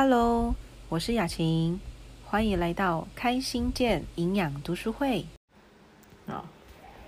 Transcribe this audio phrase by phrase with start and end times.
[0.00, 0.54] Hello，
[0.90, 1.80] 我是雅琴，
[2.24, 5.26] 欢迎来到开心健营养读书会。
[6.28, 6.44] 好，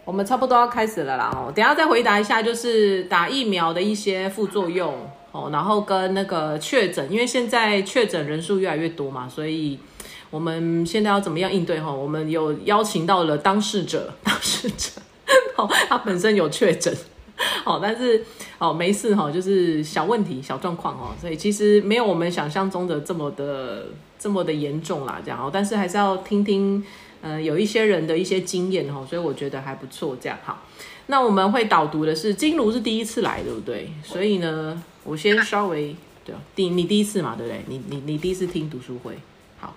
[0.05, 9.79] 我们差不多要开始了啦哦，等下再回答一下，就是打疫苗的一些副作用哦，然后跟那个确诊，因为现在确诊人数越来越多嘛，所以
[10.29, 11.93] 我们现在要怎么样应对哈？
[11.93, 15.01] 我们有邀请到了当事者，当事者，
[15.55, 16.93] 哦，他本身有确诊。
[17.65, 18.23] 哦，但是
[18.59, 23.87] 哦没事哈，就是小问题、小状况哦，所以其实没有我们想象中的这么的
[24.19, 25.51] 这么的严重啦，这样哦。
[25.53, 26.85] 但是还是要听听，
[27.23, 30.17] 呃，有一些人的一些经验哈，所以我觉得还不错。
[30.21, 30.63] 这样好，
[31.07, 33.91] 那我们会导读的是金炉是第一次来，对不对？
[34.05, 37.65] 所以呢，我先稍微对第你第一次嘛，对不对？
[37.69, 39.19] 你你你第一次听读书会，
[39.59, 39.75] 好，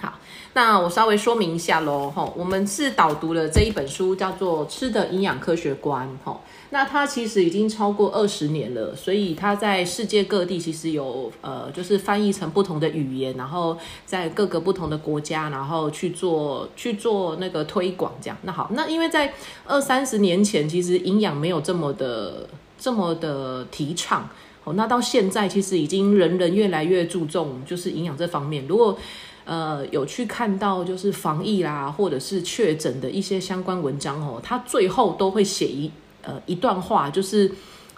[0.00, 0.14] 好，
[0.54, 6.40] 那我稍微说明一下喽，哈，我们是导读了这一本书，叫做《吃的营养科学观》，哈。
[6.74, 18.38] 那它其实已经超过二十年了，所以它在世界各地其实有呃，就是翻译成不同的语言，然后在各个不同的国家，然后去做去做那个推广这样。
[18.44, 19.34] 那好，那因为在
[19.66, 24.26] 二三十年前，其实营养没有这么的这么的提倡
[24.64, 24.72] 哦。
[24.72, 28.66] 那到现在，其实已经人人越来越注重就是营养这方面。
[28.66, 28.96] 如果
[29.44, 35.90] 呃有去看到就是防疫啦，或者是确诊的一些相关文章哦，它最后都会写一。
[36.22, 37.52] 呃，一段话就是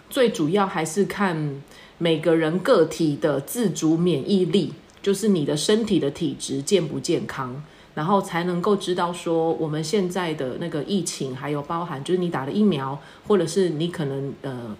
[0.09, 1.61] 最主要还是看
[1.97, 14.75] 每个人个体的自主免疫力，就是你的身体的体质健不健康，然后才能够知道说我们现在的那个疫情，还有包含就是你打了疫苗，或者是你可能呃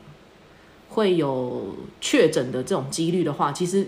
[0.90, 3.88] 会有确诊的这种几率的话，其实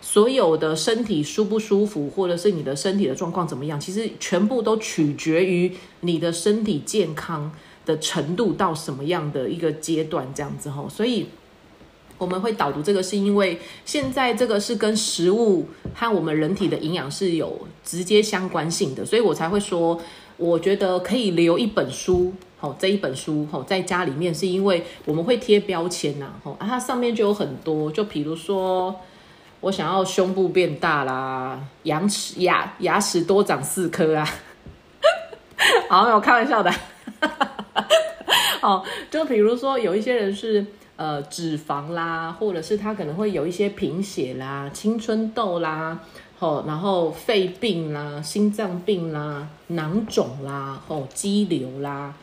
[0.00, 7.50] 所有的身体舒不舒服，或者是你的身体的状况怎么样，其实全部都取决于你的身体健康。
[7.88, 11.26] 的程度到什么样的一个阶段，这样子吼，所以
[12.18, 19.98] 我们会导读这个，是因为现在这个是跟食物和我们人体的营养是有直接相关性的，所以我才会说，
[20.36, 28.94] 我觉得可以留一本书，吼，这一本书吼在家里面，是因为我们会贴标签呐，吼啊，它上面就有很多，就比如说
[29.60, 34.28] 我想要胸部变大啦，牙齿牙牙齿多长四颗啊，
[35.88, 36.70] 好，我开玩笑的。
[38.62, 40.64] 哦，就比如说有一些人是
[40.96, 46.00] 呃脂肪啦，或者是他可能会有一些贫血啦、青春痘啦，
[46.38, 52.14] 哦，然后肺病啦、心脏病啦、囊肿啦、哦肌瘤啦，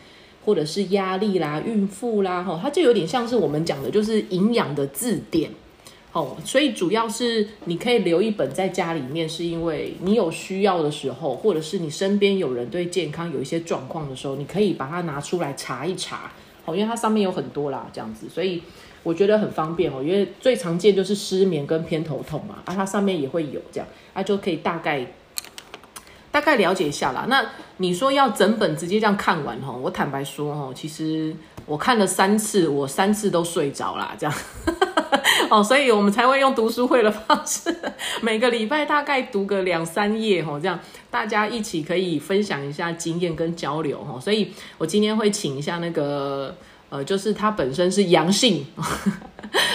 [0.43, 5.49] 或者是压力啦、孕妇啦，哦，它就有点像是我们讲的，就是营养的字典。
[6.15, 16.31] 哦，所以主要是你可以留一本在家里面，是因为你有需要的时候，或者是你身边有人对健康有一些状况的时候，你可以把它拿出来查一查。
[16.63, 18.63] 哦，因为它上面有很多啦，这样子，所以
[19.03, 20.01] 我觉得很方便哦。
[20.01, 25.05] 因为最常见就是失眠跟偏头痛嘛，啊，它上面也会有这样，啊，就可以大概
[26.35, 27.25] 大概了解一下啦。
[27.29, 27.41] 那
[27.77, 31.33] 你说要整本直接这样看完哈，我坦白说哦，其实
[31.65, 34.35] 我看了三次，我三次都睡着啦，这样。
[35.49, 37.73] 哦，所以我们才会用读书会的方式，
[38.21, 40.77] 每个礼拜大概读个两三页哦，这样
[41.09, 44.19] 大家一起可以分享一下经验跟交流哦。
[44.19, 46.53] 所以我今天会请一下那个
[46.89, 48.65] 呃，就是他本身是阳性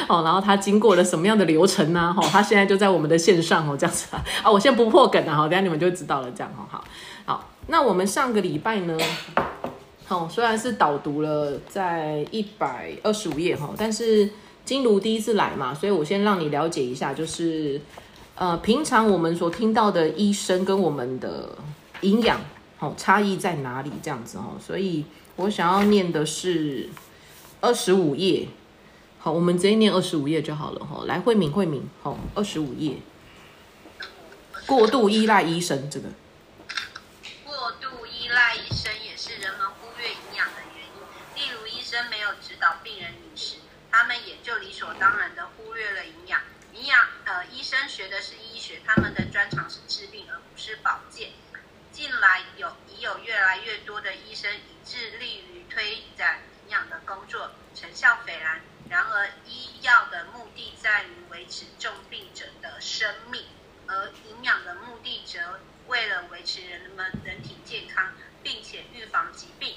[0.08, 2.14] 哦，然后他经过了什么样的流程呢？
[2.16, 4.24] 哈，他现在就在我们的线上哦，这样子啊。
[4.42, 6.66] 啊，我先不破梗了哈，等下你们就知道了，这样哈。
[6.70, 6.84] 好，
[7.24, 8.98] 好，那我们上个礼拜呢，
[10.08, 14.28] 哦，虽然是导读了在一百二十五页哈，但是。
[14.62, 17.80] 金如第一次来嘛，所以我先让你了解一下，就是，
[18.36, 21.48] 呃，平常我们所听到的医生跟我们的
[22.02, 22.38] 营养，
[22.78, 23.90] 好差异在哪里？
[24.00, 25.04] 这样子哦，所以
[25.40, 26.90] 我想要念的是
[27.62, 28.48] 二十五页。
[29.18, 31.04] 好，我们直接念二十五页就好了哈。
[31.06, 32.98] 来，慧敏，慧敏，好，二十五页。
[34.66, 36.08] 过度依赖医生，这个。
[37.42, 41.42] 过度依赖医生也是人们忽略营养的原因。
[41.42, 43.56] 例如，医生没有指导病人饮食，
[43.90, 46.42] 他们也就理所当然的忽略了营养。
[46.74, 51.30] 营养，呃，医生学的是医学，他们的专长是治病，而不是保健。
[51.92, 58.38] 近来有已有越来越多的医生以致力于推展营养的工作，成效斐
[58.90, 59.02] 然。
[59.02, 63.46] 而，医药的目的在于维持重病者的生命，
[63.86, 69.76] 而营养的目的则为了维持人们人体健康，并且预防疾病。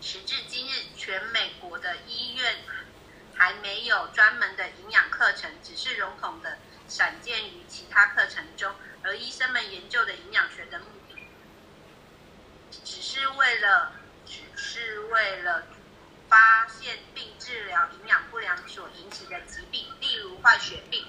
[0.00, 2.58] 时至今日，全美国的医院。
[3.36, 6.56] 还没有专门的营养课程，只是笼统的
[6.86, 8.72] 散见于其他课程中。
[9.02, 11.16] 而医生们研究的营养学的目的，
[12.84, 13.92] 只是为了，
[14.24, 15.66] 只是为了
[16.34, 21.06] 发现并治疗营养不良所引起的疾病，例如坏血病。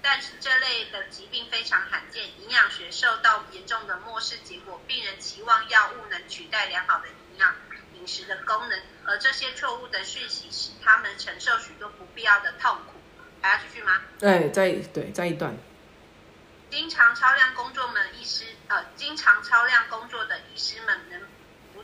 [0.00, 7.56] 但是这类的疾病非常罕见，营养学受到严重的漠视，结果病人期望药物能取代良好的营养
[7.94, 13.00] 饮食的功能，而这些错误的讯息使他们承受许多不必要的痛苦。
[13.42, 14.00] 还要继续吗？
[14.20, 15.56] 对，再对再一段。
[16.70, 21.26] 经常超量工作们医师，呃，经常超量工作的医师们能不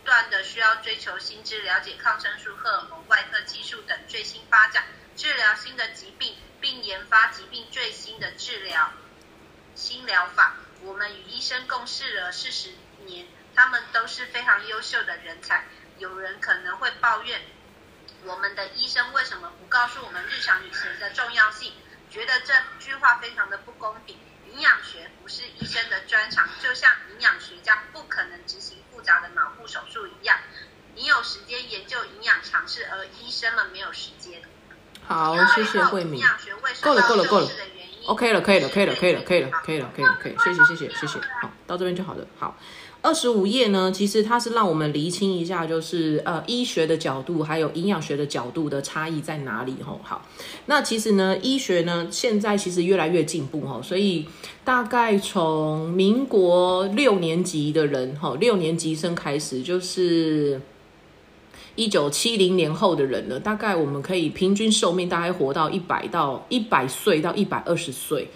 [0.05, 4.85] 不断的需要追求新知，了解抗生素、荷尔蒙、外科技术等最新发展，
[5.17, 8.93] 治疗新的疾病，并研发疾病最新的治疗
[9.75, 10.57] 新疗法。
[10.83, 12.75] 我们与医生共事了四十
[13.07, 15.65] 年，他们都是非常优秀的人才。
[15.97, 17.41] 有人可能会抱怨，
[18.25, 21.73] 我们的医生为什么不告诉我们日常饮食的重要性？
[22.11, 24.19] 觉得这句话非常的不公平。
[24.55, 30.39] 营养学不是医生的专长，就像营养学家不可能执行复杂的脑部手术一样。
[30.95, 34.41] 你有时间研究营养常识，而医生们没有时间。
[35.07, 36.21] 好，谢谢慧敏营。
[36.21, 37.49] 养学会受够了到够了够了
[38.07, 41.19] OK 了，可以了，可以了，可以了，可以了，可以了，可以了，可以，谢谢，谢谢，谢谢。
[41.41, 42.25] 好，到这边就好了。
[42.39, 42.57] 好，
[43.05, 50.01] 二十五页呢，其实它是让我们厘清一下，就是呃医学的角度还有营养学的角度的差异在哪里吼。
[50.03, 50.27] 好，
[50.65, 54.27] 那其实呢，医学呢现在其实越来越进步吼，所以
[54.65, 60.61] 大概从民国六年级的人吼，六年级生开始就是。
[61.77, 68.29] 一九七零年后的人呢，大概我们可以平均寿命大概活到一百到一百岁到一百二十岁，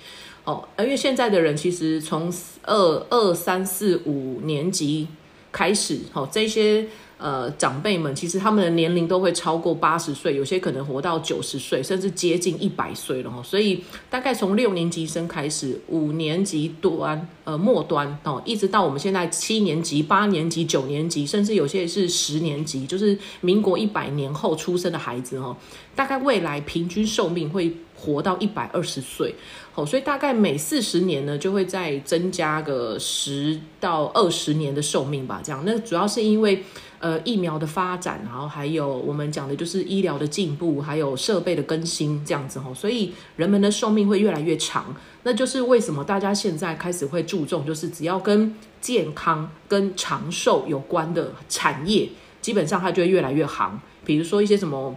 [0.49, 5.07] 哦，因为现在的人其实从二二三四五年级
[5.53, 6.87] 开始，哦，这些
[7.19, 13.43] 呃长辈们其实他们的年龄都会超过八十岁，有些可能活到九十岁，甚至接近一百岁了哈。
[13.43, 25.55] 所以大概从六年级生开始，五年级端呃末端哦，一直到我们现在七年级、八年级、九年级，甚至有些是十年级，就是民国一百年后出生的孩子哦，
[25.95, 29.35] 大概未来平均寿命会活到一百二十岁。
[29.75, 35.41] 哦，所以大概每四十年呢，就会再增加个十到二十年的寿命吧。
[35.43, 36.65] 这样，那主要是因为
[36.99, 44.97] 呃疫苗的发展，然后还有我们讲的就是医疗的进步，还有设备的更新这样子哈，所以人们的寿命会越来越长。
[45.23, 52.09] 那就是为什么大家现在开始会注重，就是只要跟健康、跟长寿有关的产业，
[52.41, 53.81] 基本上它就会越来越行。
[54.05, 54.97] 比如说一些什么。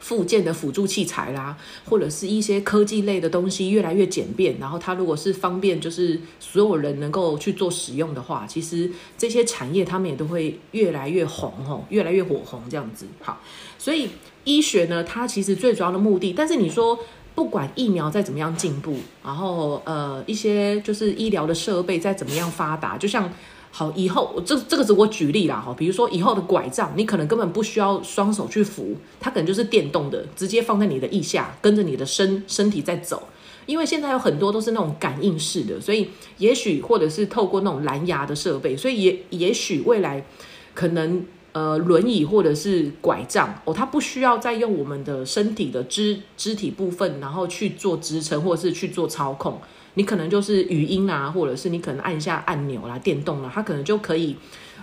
[0.00, 1.56] 附件的辅助器材啦，
[1.88, 13.06] 或者是一些科技类的东西越来越简便，然后它如果是方便，就是所有人能够去做使用的话，其实这些产业他们也都会越来越红吼，越来越火红这样子。
[13.20, 13.40] 好，
[13.78, 14.08] 所以
[14.44, 16.98] 医学呢，它其实最主要的目的，但是你说
[17.34, 23.30] 不管疫苗再怎么样进步，然后呃一些就是医疗的设备再怎么样发达，就像。
[23.72, 33.22] 好，以后这这个是我举例啦哈，比如说以后的拐杖，你可能根本不需要双手去扶，它可能就是电动的，直接放在你的腋下，跟着你的身身体在走。
[33.66, 40.26] 因为现在有很多都是那种感应式的，所以也许或者是透过那种蓝牙的设备，所以也也许未来
[40.74, 49.60] 可能呃轮椅或者是拐杖哦，它不需要再用我们的身体的肢肢体部分，然后去做支撑或者是去做操控。
[49.94, 54.36] 你可能就是语音啊，或者是你可能按一下按钮啦、电动啦，它可能就可以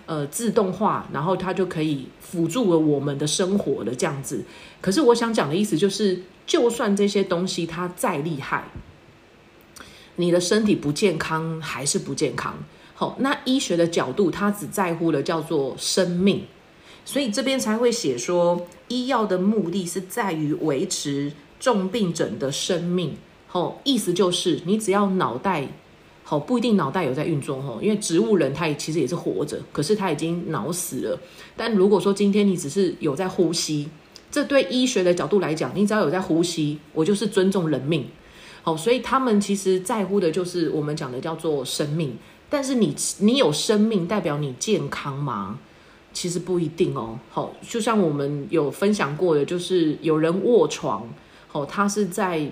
[0.06, 4.44] 呃自动化，然后它就可以辅助了我们的生活的这样子。
[4.82, 8.66] 可是我想讲的意思就是，就算这些东西它再厉害，
[10.18, 12.58] 你的身体不健康还是不健康。
[12.94, 16.44] 好，那医学的角度，它只在乎的叫做生命，
[17.06, 23.16] 所以这边才会写说，医药的目的是在于维持重病者的生命。
[23.48, 25.68] 吼，意思就是你只要脑袋，
[26.24, 31.20] 好不一定脑袋有在运作吼，因为植物人他也其实也是活着，可是他已经脑死了。
[31.56, 33.90] 但如果说今天你只是有在呼吸，
[34.30, 38.06] 这对医学的角度来讲，你只要有在呼吸，我就是尊重人命。
[38.62, 42.18] 好，所以他们其实在乎的就是我们讲的叫做生命。
[42.50, 45.58] 但是你你有生命，代表你健康吗？
[46.12, 47.18] 其实不一定哦。
[47.30, 51.08] 好，就像我们有分享过的，就是有人卧床，
[51.48, 52.52] 好，他是在。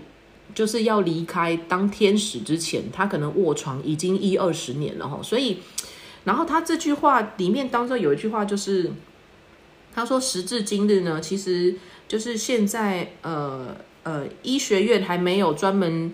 [0.55, 5.59] 就是要离开当天使之前，他可能卧床已经一二十年了哈，所以，
[6.23, 8.91] 然后他这句话里面当中有一句话就是，
[9.93, 11.75] 他说时至今日呢，其实
[12.07, 16.13] 就是现在呃呃医学院还没有专门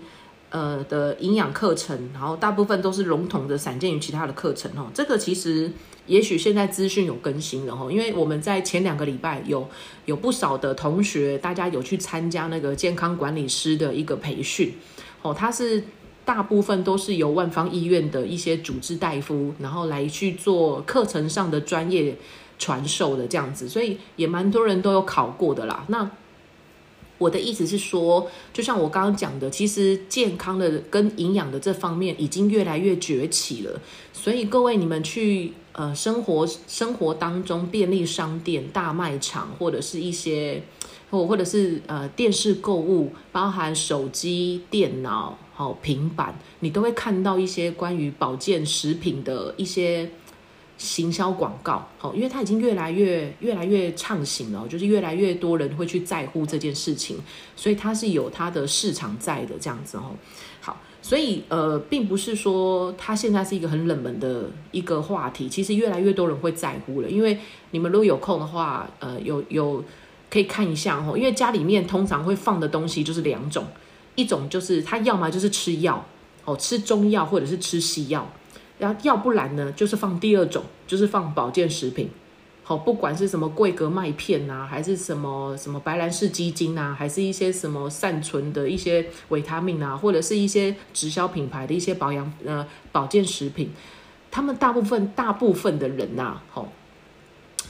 [0.50, 5.72] 呃的营养课程，然后大部分都是笼统的散见于其他的课程哦，这个其实。
[6.06, 9.68] 也许现在资讯有更新了哈，因为我们在前两个礼拜有
[10.04, 14.74] 有不少的同学，大家有去参加那个健康管理师的一个培训，
[15.22, 15.84] 哦，他是
[16.24, 22.16] 大部分都是由万方医院的一些主治大夫，然后来去做课程上的专业
[22.58, 25.84] 传授的这样子，所以也蛮多人都有考过的啦。
[25.88, 26.10] 那
[27.18, 33.80] 我的意思是说，就像我刚刚讲的，其实健康的跟营养的这方面已经越来越崛起了。
[34.12, 40.62] 所以各位，你们去呃生活生活当中，便利商店、大卖场，或者是一些
[41.10, 50.10] 或或者是呃电视购物，包含手机、电脑、好平板，你都会看到一些关于保健食品的一些。
[50.78, 57.16] 行销广告，好，因为它已经越来越越来越畅行了，就是越来越多人会去在乎这件事情，
[57.54, 60.10] 所以它是有它的市场在的这样子哦。
[61.02, 67.10] 所以呃，并不是说它现在是一个很冷门的一个话题，其实越来越多人会在乎了。
[67.10, 67.36] 因为
[67.72, 69.84] 你们如果有空的话，呃，有有
[70.30, 73.66] 可以看一下哦，因为家里面通常会放的东西就是两种，
[74.14, 76.06] 一种就是他要么就是吃药，
[76.44, 78.32] 哦，吃中药或者是吃西药。
[78.78, 82.08] 要要不然呢，就是放第二种，就是放保健食品。
[82.64, 93.70] 好，不管是什么桂格麦片啊，还是什么什么白兰氏基金啊，还是一些什么善存的一些维他命啊，或者是一些直销品牌的一些保养呃保健食品，
[94.30, 96.72] 他们大部分大部分的人呐，好，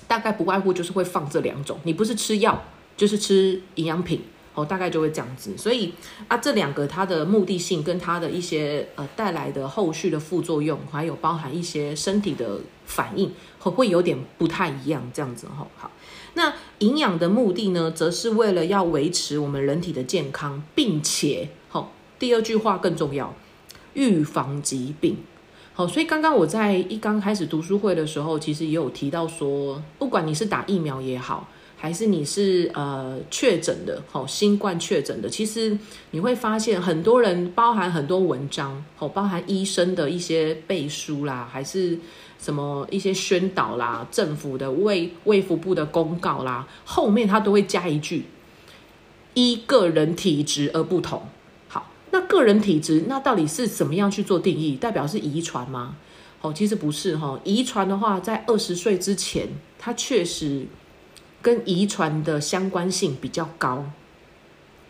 [0.07, 1.81] 大概不外乎就是会放这两种。
[1.85, 2.63] 你不是吃药，
[2.97, 4.23] 就是吃营养品。
[4.55, 5.95] 哦，大概就会这样子，所以
[6.29, 15.67] 啊，这两个它的目的性跟它的一些呃带来的后续的副作用，还有包含一些身体的反应，会会有点不太一样，这样子哈。
[15.77, 15.91] 好，
[16.35, 23.35] 那营养的目的呢，则是为了要维持我们人体的健康，并且好，第二句话更重要，
[23.95, 25.17] 预防疾病。
[25.73, 31.49] 好，所以刚刚我在一刚开始读书会的时候，其实也有提到说，不管你是打疫苗也好。
[31.83, 35.77] 还是你是呃确诊的，好新冠确诊的，其实
[36.13, 41.99] 你会发现很多人，包含很多文章，好包含医生的一些背书啦，还是
[42.39, 48.27] 什么一些宣导啦，政府的卫卫福部的公告啦，后面他都会加一句，
[49.35, 51.21] 依个人体质而不同。
[51.67, 54.77] 好，那个人体质那到底是怎么样去做定义？
[54.77, 55.97] 代表是遗传吗？
[56.43, 59.49] 哦，其实不是哈，遗传的话，在二十岁之前，
[59.81, 60.69] 它确实。
[61.43, 63.85] 跟遗传的相关性比较高，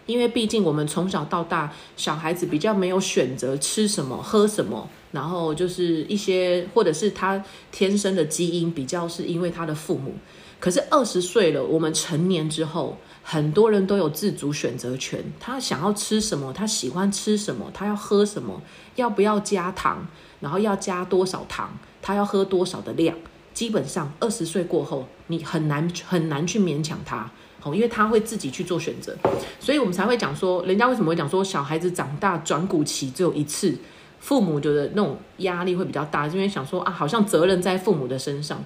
[0.06, 10.14] 因为毕竟我们从小到大，小孩子比较没有选择吃什么、喝什么，然后就是一些或者是他天生的基因比较是因为他的父母。
[10.60, 18.62] 可是二十岁了，我们成年之后，很多人都有自主选择权，他想要吃什么，他喜欢吃什么，他要喝什么，
[18.94, 20.06] 要不要加糖，
[20.38, 23.16] 然后要加多少糖，他要喝多少的量。
[23.52, 29.16] 基本上二十岁过后，你很难很难去勉强他，好，因为他会自己去做选择，
[29.58, 33.74] 所以我们才会讲说，人家为什么会讲说小孩子长大转骨期只有一次，
[34.20, 38.62] 父母觉得那种压力会比较大，因为想说啊，好像责任在父母的身上，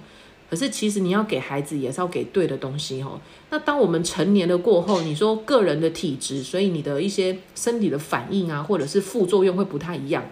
[0.49, 3.19] 可是其实你要给孩子也是要给对的东西哦。
[3.49, 10.25] 那当我们成年了过后，你说个人的体质，所以你的一些身体的反应啊，或者是副作用会不太一样，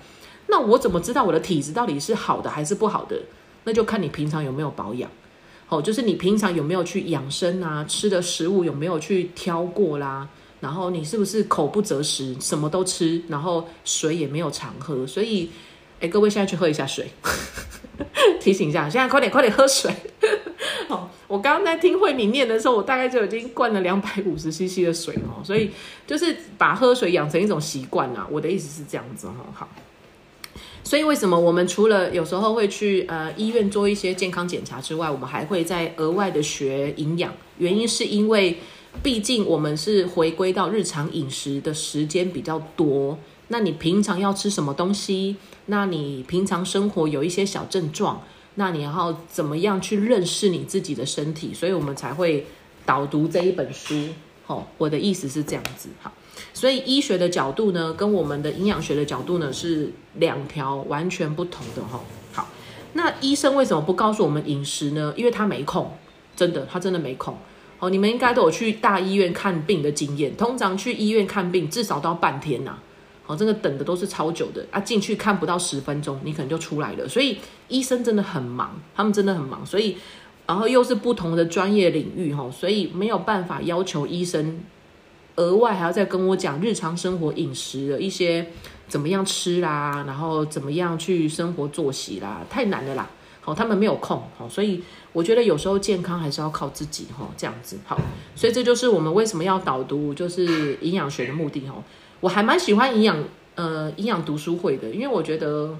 [0.48, 3.22] 那我怎么知道我的体质到底是好的还是不好的？
[3.68, 5.10] 那就看你平常有没有保养，
[5.68, 10.28] 好，就是你平常有没有去养生啊，吃的食物有没有去挑过啦，
[10.60, 15.50] 然后你是不是口不择食，什么都吃，然后水也没有常喝，所以，
[16.00, 17.10] 哎，各位现在去喝一下水，
[18.40, 19.92] 提醒一下，现在快点快点喝水。
[20.88, 25.72] 好， 我刚刚在听慧敏念的时候，我大概就已经灌了两百五十 CC 的水哦，所以
[26.06, 28.28] 就是把喝水养成一种习惯啊。
[28.30, 29.68] 我的意思是这样子哈，好。
[30.86, 37.34] 所以为什么我们除了有时候会去呃医院做一些健康检查之外，我们还会在额外的学营养？
[37.58, 38.60] 原因是因为，
[39.02, 43.18] 毕竟我们是回归到日常饮食的时间比较多。
[43.48, 45.38] 那你平常要吃什么东西？
[45.66, 48.22] 那你平常生活有一些小症状，
[48.54, 51.52] 那你要怎么样去认识你自己的身体？
[51.52, 52.46] 所以我们才会
[52.86, 53.96] 导读这一本书。
[54.46, 55.90] 好，我的意思是这样子。
[56.00, 56.14] 好。
[56.56, 62.00] 所以医学的角度呢，跟我们的营养学的角度呢是两条完全不同的哈。
[62.32, 62.48] 好，
[62.94, 65.14] 那医生为什么不告诉我们饮食呢？
[65.18, 65.92] 因为他没空，
[66.34, 67.38] 真的，他真的没空。
[67.80, 72.78] 哦，你们应该都有去大医院看病的经验，通常去医院看病至少都要半天呐。
[73.26, 77.06] 好，真的等的都是超久的啊，进去看不到十分钟，你可能就出来了。
[77.06, 79.66] 所以医生真的很忙，他们真的很忙。
[79.66, 79.98] 所以，
[80.48, 84.62] 然后又是不同的专业领域哈，所以没有办法要求医生。
[85.36, 88.46] 额外还要再跟我讲日常生活饮食的一些
[88.88, 93.10] 怎么样吃啦，然后怎么样去生活作息啦，太难了啦。
[93.42, 98.00] 好，他们没有空，好，所以我觉得有时候健康还是要靠自己哈，这样子好。
[98.36, 101.76] 所以这就是我们为什么要导读，就是营养学的目的哈。
[102.22, 103.24] 我还蛮喜欢营养
[103.56, 105.76] 呃营养读书会的，因为我觉得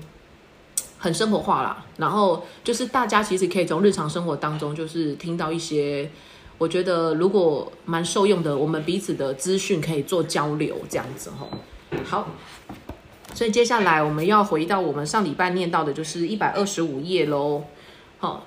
[1.00, 1.86] 很生活化啦。
[1.98, 6.12] 然后就是大家其实可以从日常生活当中，就是听到一些。
[6.58, 11.50] 我觉得如果蛮受用的，我们彼此的资讯可以做交流，这样子吼。
[12.06, 12.30] 好，
[13.34, 17.64] 所以接下来我们要回到我们上礼拜念到的，就是一百二十五页喽。
[18.20, 18.46] 好，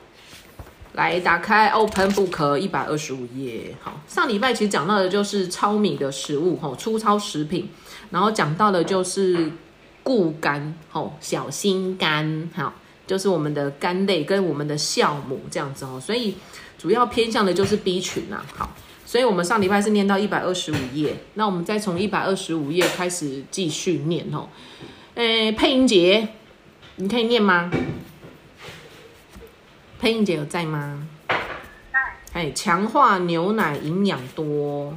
[0.95, 3.75] 来打开 Open Book 一百二十五页。
[3.83, 7.69] 好，上礼拜其实讲到的就是糙米的食物，吼，粗糙食品，
[8.11, 9.53] 然后讲到的就是
[10.03, 12.73] 固肝，吼，小心肝，好，
[13.07, 16.35] 就是我们的肝类跟我们的酵母这样子哦，所以。
[16.79, 18.73] 主要偏向的就是 B 群呐，好，
[19.05, 24.49] 所以我们上礼拜是念到一百二十五页，那我们再从一百二十五页开始继续念哦。
[25.17, 26.29] 诶，配音姐，
[26.97, 27.71] 你可以念吗？
[29.99, 31.09] 配音姐有在吗？
[31.27, 31.37] 在。
[32.33, 34.97] 哎，强化牛奶营养多。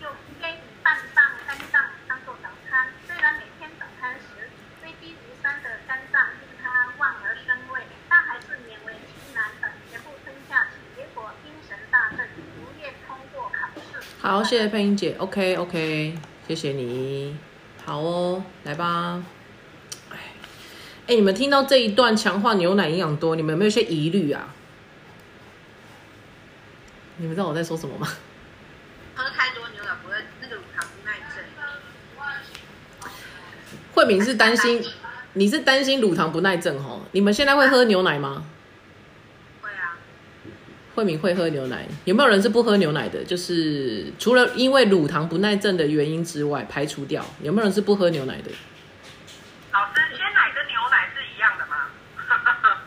[0.00, 3.46] 用 A 半磅肝脏当做早餐，虽然每
[14.26, 16.14] 好，谢谢佩英姐，OK OK，
[16.46, 17.36] 谢谢你，
[17.84, 19.20] 好哦，来吧。
[20.10, 20.18] 哎，
[21.08, 24.54] 哎，你们听到这一段强化牛奶营养多，你们有没有一些疑虑啊？
[27.16, 28.06] 你们知道我在说什么吗？
[29.16, 31.44] 喝太多牛奶不会那个乳糖不耐症。
[33.94, 34.80] 慧敏是担心，
[35.32, 37.00] 你是担心乳糖不耐症哦？
[37.10, 38.44] 你们现在会喝牛奶吗？
[40.96, 43.22] 慧敏会喝牛奶，有没有人是不喝牛奶的？
[43.22, 48.50] 就是除了因为乳糖不耐症的原因之外，排除掉，有没有人是不喝牛奶的？
[49.72, 51.88] 老师，鲜奶跟牛奶是一样的吗？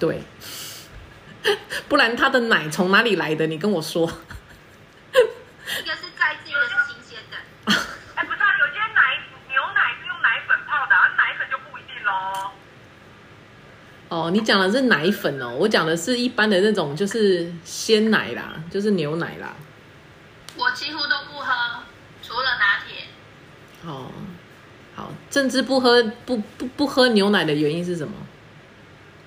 [0.00, 0.22] 对，
[1.86, 3.46] 不然他的奶从哪里来的？
[3.46, 4.10] 你跟我说。
[5.12, 7.36] 一个是再制，一个是新鲜的。
[8.14, 12.50] 哎，不是、啊，有些奶牛奶是用奶粉泡的、啊，奶粉就不一定喽。
[14.10, 19.54] 哦，你讲的是奶粉哦，我讲的是一般的那种，就是鲜奶啦，就是牛奶啦。
[20.56, 21.54] 我几乎都不喝，
[22.20, 23.04] 除了拿铁。
[23.86, 24.10] 哦，
[24.96, 28.12] 好，政治不喝不不不喝牛奶的原因是什么？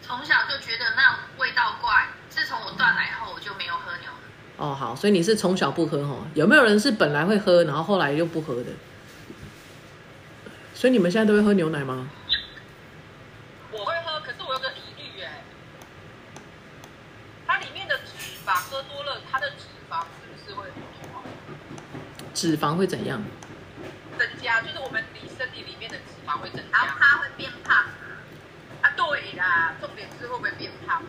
[0.02, 4.28] 从小就觉得那味道怪，自从我断奶后，我就没有喝牛奶。
[4.58, 6.18] 哦，好，所以你是从小不喝哈？
[6.34, 8.72] 有没有人是本来会喝，然后后来又不喝的？
[10.74, 12.10] 所以你们现在都会喝牛奶吗？
[22.38, 23.20] 脂肪会怎样？
[24.16, 24.62] 增加？
[24.62, 26.94] 就是我们你身体里面的脂肪会增然后加。
[27.00, 27.76] 它会变胖。
[28.82, 31.02] 啊，对啦，重点是会不会变胖？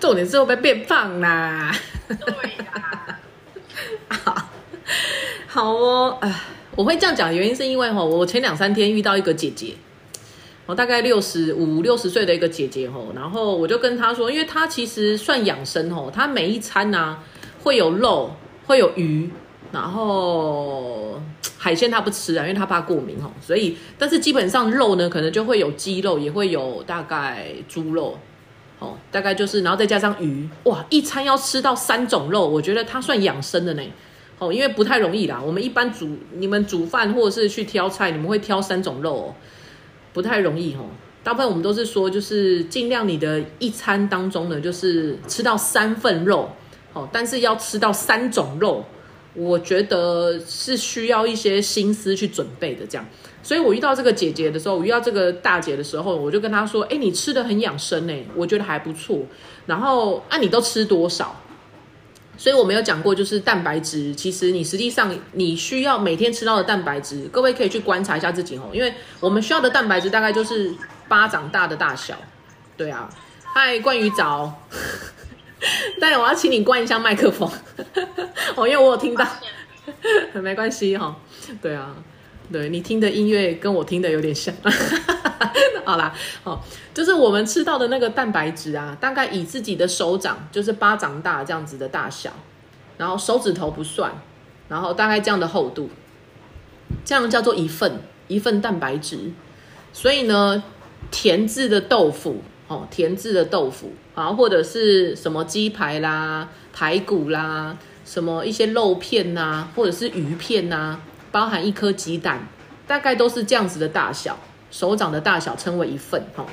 [0.00, 1.72] 重点是会不会变胖啦？
[2.08, 3.20] 对啦，
[4.08, 4.48] 好，
[5.46, 6.40] 好哦，哎，
[6.74, 9.76] 我会这样讲的原因是因为哈，我前两三天遇到一个姐姐，
[10.66, 17.18] 我大概六十五六十岁的一个姐姐吼，然后我就跟她说，因为她其实算养生吼，她每一餐呢、
[17.62, 19.30] 会有肉，会有鱼，
[19.74, 21.20] 然后
[21.58, 28.16] 海鲜她不吃啊，因为她怕过敏哦，所以但是基本上肉呢，可能就会有鸡肉，也会有大概猪肉。
[28.80, 33.82] 哦，大概就是，然后再加上鱼，哇，一餐要吃到三种肉，我觉得它算养生的呢。
[34.40, 35.40] 哦，因为不太容易啦。
[35.40, 39.34] 我们一般煮，你们煮饭或者是去挑菜，你们会挑三种肉哦，
[40.12, 40.86] 不太容易哦。
[41.22, 46.50] 大部分我们都是说，就是尽量你的一餐当中呢，就是吃到三份肉，
[46.92, 48.84] 哦，但是要吃到三种肉，
[49.34, 53.06] 我觉得是需要一些心思去准备的这样。
[53.42, 59.18] 所以我遇到这个姐姐的时候，我遇到这个大姐的时候，我就跟她说：“哎，你吃的很养生呢，我觉得还不错。
[59.66, 61.40] 然后，啊，你都吃多少？”
[62.36, 70.74] 所以我没有讲过，就是蛋白质，其实你实际上你需要每天吃到的蛋白质，各位可以去观察一下自己哦，因为我们需要的蛋白质大概就是
[71.06, 72.16] 巴掌大的大小。
[72.76, 73.08] 对啊，
[73.54, 74.52] 嗨，冠宇早，
[76.00, 77.50] 但我要请你关一下麦克风。
[78.56, 79.26] 哦，因为我有听到，
[80.40, 81.16] 没关系哈、
[81.60, 81.94] 对啊。
[82.52, 84.54] 对你听的音乐跟我听的有点像，
[85.82, 86.60] 好啦，哦，
[86.92, 92.30] 就是我们吃到的那个蛋白质啊，大概以自己的手掌，就是巴掌大这样子的大小，
[92.98, 94.12] 然后手指头不算，
[94.68, 95.88] 然后大概这样的厚度，
[97.02, 99.32] 这样叫做一份一份蛋白质。
[99.94, 100.62] 所以呢，
[101.10, 111.00] 甜制的豆腐，哦，甜制的豆腐，啊，或者是什么鸡排啦、排骨啦，什么一些肉片呐、或者是鱼片呐、
[111.30, 112.48] 包含一颗鸡蛋，
[112.86, 114.38] 大概都是这样子的大小，
[114.70, 116.46] 手掌的大小称为一份哈。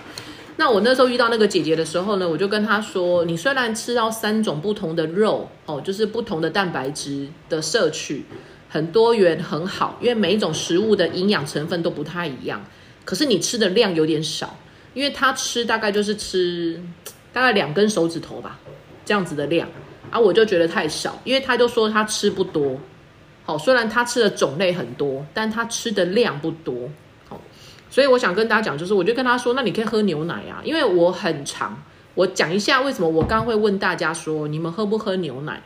[0.58, 8.26] 那我那时候遇到那个姐姐的时候呢，我就跟她说，你虽然吃到三种不同的肉哦，就是不同的蛋白质的摄取，
[8.70, 12.64] 很多元很好，因为每一种食物的营养成分都不太一样，
[13.06, 14.56] 可是你吃的量有点少，
[14.94, 16.82] 因为他吃大概就是吃
[17.32, 18.60] 大概两根手指头吧，
[19.06, 19.70] 这样子的量
[20.10, 22.80] 啊，我就觉得太少，因为他就说他吃不多。
[23.44, 26.90] 好，虽然他吃的种类很多，但他吃的量不多。
[27.28, 27.42] 好，
[27.90, 31.82] 所以我想跟大家讲，就是我就跟他说，那你可以喝牛奶啊，因为我很长。
[32.14, 35.64] 我讲一下为什么我刚会问大家说，你们喝不喝牛奶？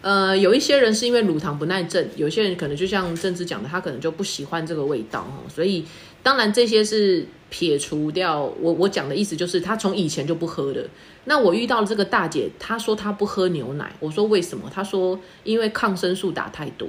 [0.00, 5.46] 呃，有一些人是因为乳糖不耐症，有些人可能就像政治讲的，他可能就不喜欢这个味道哦。
[5.48, 5.84] 所以
[6.22, 8.40] 当然这些是撇除掉。
[8.40, 10.88] 我我讲的意思就是，他从以前就不喝的。
[11.24, 14.70] 那我遇到了这个大姐，她说她不喝牛奶，我说为什么？
[14.74, 16.88] 她说因为抗生素打太多，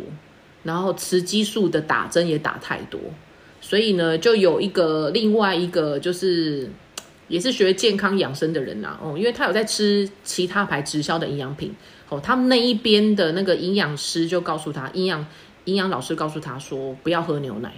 [0.63, 2.99] 然后雌激素的打针也打太多，
[3.60, 6.71] 所以呢，就有一个另外一个就是
[7.28, 11.76] 也是学健康养生的人呐、哦，因为他有在吃其他牌直销的营养品，
[12.08, 15.28] 哦，他们那一边的那个营养师就告诉他，营养
[15.65, 17.73] 营养老师告诉他说不要喝牛奶，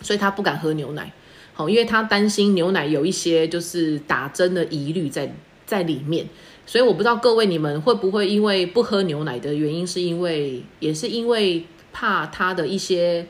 [0.00, 1.12] 所以他不敢喝牛奶。
[1.54, 6.28] 好，因为他担心牛奶有一些就是打针的疑虑在在里面，
[6.66, 13.26] 所以我不知道各位你们会不会因为不喝牛奶的原因，是因为也是因为怕它的一些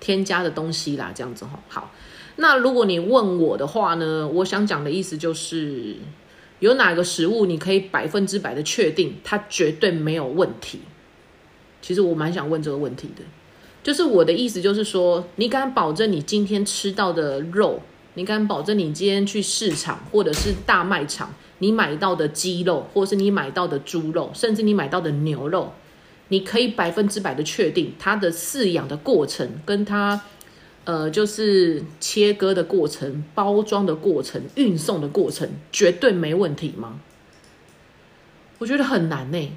[0.00, 1.60] 添加的东西啦，这样子哈。
[1.68, 1.94] 好，
[2.36, 5.94] 那如果你问我的话呢，我想讲的意思就是，
[6.58, 10.80] 有哪个食物你可以百分之百的确定它绝对没有问题？
[11.80, 13.22] 其实我蛮想问这个问题的，
[13.82, 17.80] 就是我的意思就是说，你敢保证你今天吃到的肉，
[18.14, 25.72] 你敢保证你今天去市场或者是大卖场，你买到的鸡肉，或是你买到的猪肉，甚至你买到的牛肉，
[26.28, 30.20] 你可以百分之百的确定它的饲养的过程跟它。
[30.84, 36.98] 呃，就是切割的过程、包装的过程、运送的过程，绝对没问题吗？
[38.58, 39.52] 我觉得很难呢、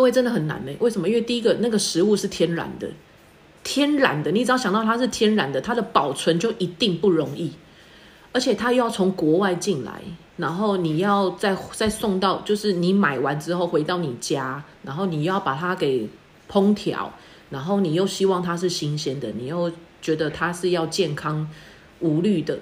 [0.00, 1.06] 各位真的很难呢、为什么？
[1.06, 2.88] 因为第一个，那个食物是天然的，
[3.62, 7.52] 天然的，你只要想到它是天然的，它的保存就一定不容易，
[8.32, 10.00] 而且它又要从国外进来，
[10.38, 16.08] 然后你要再再送到，就是你买完之后回到你家，然后你要把它给
[16.50, 17.12] 烹调，
[17.50, 21.46] 然后你又希望它是新鲜的，你又觉得它是要健康
[21.98, 22.58] 无虑的。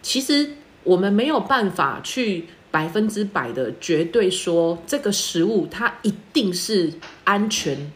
[0.00, 0.52] 其实
[0.84, 6.92] 我们没有办法去百分之百的绝对说这个食物它一定是
[7.24, 7.90] 安全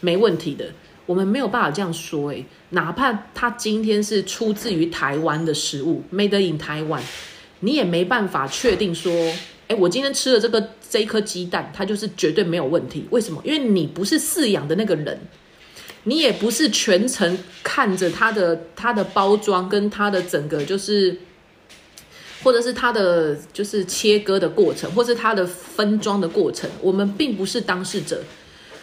[0.00, 0.66] 没问题的，
[1.06, 2.30] 我们没有办法这样说。
[2.30, 7.02] 诶，哪怕它今天是出自于台湾的食物，made in 台湾，
[7.60, 9.12] 你也没办法确定说，
[9.68, 13.06] 诶，我今天吃了这个这一颗鸡蛋，它就是绝对没有问题。
[13.10, 13.40] 为什么？
[13.44, 15.18] 因为你不是饲养的那个人。
[16.04, 21.14] 你也不是全程看着它的它的包装跟它的整个就是，
[22.42, 28.22] 或者是它的就是切割的过程，或是它的分装的过程，我们并不是当事者，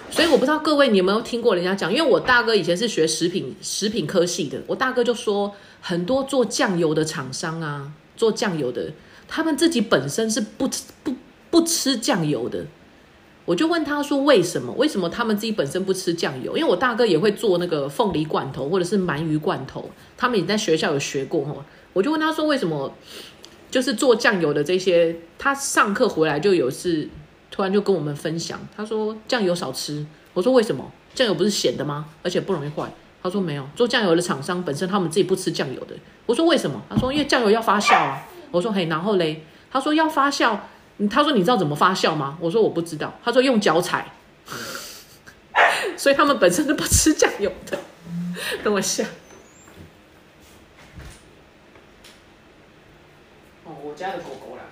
[0.09, 8.91] 所以我不知道各位你有没有听过人家讲，因为我大哥以前是学食品食品科系的，我大哥就说很多做酱油的厂商啊，做酱油的，
[9.27, 11.13] 他们自己本身是不吃不
[11.49, 12.65] 不吃酱油的。
[13.45, 14.73] 我就问他说：“为什么？
[14.73, 16.57] 为什么他们自己本身不吃酱油？
[16.57, 19.87] 因为我大哥也会做那个凤梨罐头或者是鳗鱼罐头，
[20.17, 21.63] 他们也在学校有学过哦。
[21.93, 22.91] 我就问他说：为什么
[23.75, 25.13] 就是做酱油的这些？
[25.37, 27.09] 他上课回来就有一次
[27.51, 30.05] 突然就跟我们分享，他说酱油少吃。
[30.33, 30.89] 我说为什么？
[31.13, 32.05] 酱油不是咸的吗？
[32.23, 32.89] 而且不容易坏。
[33.21, 35.95] 他说没有，做酱油的厂商本身他们自己不吃酱油的。
[36.25, 36.81] 我说为什么？
[36.89, 38.25] 他说因为酱油要发酵啊。
[38.49, 40.57] 我说嘿，然后嘞，他说要发酵。”
[41.11, 44.13] 他说：“你知道怎么发酵吗？”我说：“我不知道。”他说：“用脚踩。
[45.97, 47.77] ”所以他们本身就不吃酱油的。
[48.63, 49.03] 等我下。
[53.65, 54.63] 哦，我我家的狗狗啦，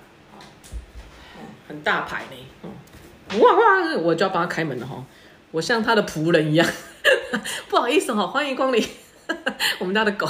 [1.66, 3.38] 很大牌呢。
[3.40, 3.96] 哇哇！
[4.02, 5.02] 我就要帮他开门了哈。
[5.50, 6.68] 我像他的仆人一样。
[7.70, 8.86] 不好意思哈，欢迎光临
[9.80, 10.28] 我们家的狗。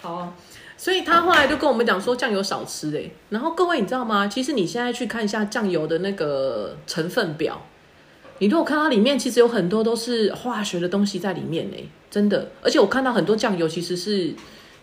[0.00, 0.32] 好。
[0.78, 4.26] 所以他后来就跟我们讲说酱油少吃哎，然后各位你知道吗？
[4.26, 7.66] 其实你现在去看一下酱油的那个成分表，
[8.38, 11.76] 你如果看到里面其实有很多都是化学的东西在里面呢，
[12.10, 12.50] 真的。
[12.62, 14.32] 而且我看到很多酱油其实是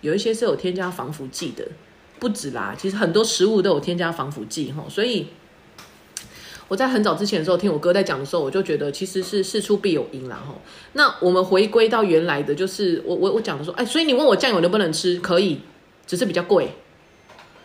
[0.02, 1.68] 有一些是有添加防腐剂的，
[2.20, 4.84] 不止啦，其实很多食物都有添加防腐剂哈。
[4.90, 5.28] 所以
[6.68, 10.54] 我在很早之前的时候听我哥在讲的时候，我就觉得其实是事出必有因啦哈。
[10.94, 15.62] 那我们回归到原来的，就是我我我讲的说，哎，所以你问我酱油能不能吃，可以。
[16.10, 16.72] 只是比较贵，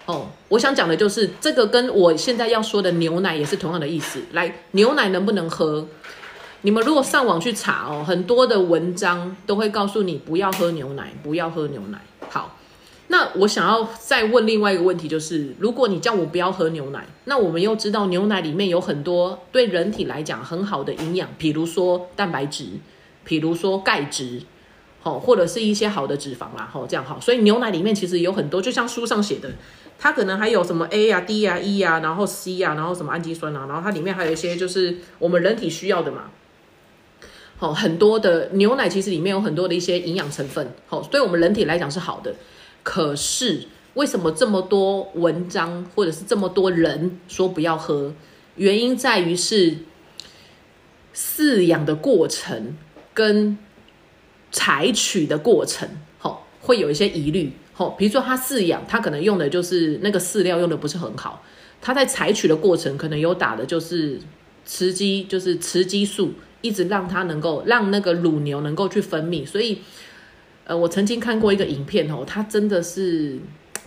[0.05, 4.21] 哦，我想讲的就是这个跟我现在要说的牛奶也是同样的意思。
[4.33, 5.89] 来，牛奶能不能喝？
[6.61, 11.99] 你们如果上网去查哦，很多的文章都会告诉你不要喝牛奶，不要喝牛奶。
[13.15, 22.67] 那我想要再问另外一个问题，就是如果你叫我不要喝牛奶，那我们又知道牛奶里面有很多对人体来讲很好的营养，比如说蛋白质，
[23.23, 24.43] 比如说钙质。
[25.05, 29.51] 哦，或者是一些好的脂肪啦，吼，这样好，所以牛奶里面其实有很多，就像书上写的，
[29.99, 36.31] 它可能还有什么 A 呀、D 呀、E 呀，然后 C 呀，然后什么氨基酸啊，然后它里面还有一些就是我们人体需要的嘛。
[37.59, 42.35] 好，很多的牛奶其实里面有很多的一些营养成分，好，对我们人体来讲是好的。
[42.85, 48.15] 可是为什么这么多文章或者是这么多人说不要喝？
[48.55, 49.79] 原因在于是
[51.13, 52.77] 饲养的过程
[53.13, 53.59] 跟。
[54.57, 61.43] 采取的过程，好，会有一些疑虑，好，比如说他饲养，他可能用的就是那个饲料用的不是很好，
[61.81, 64.21] 他在采取的过程可能有打的就是
[64.65, 69.81] 雌激，就是雌激素，一直让它能够让那个乳牛能够去分泌，所以，
[70.65, 73.39] 呃，我曾经看过一个影片哦，它真的是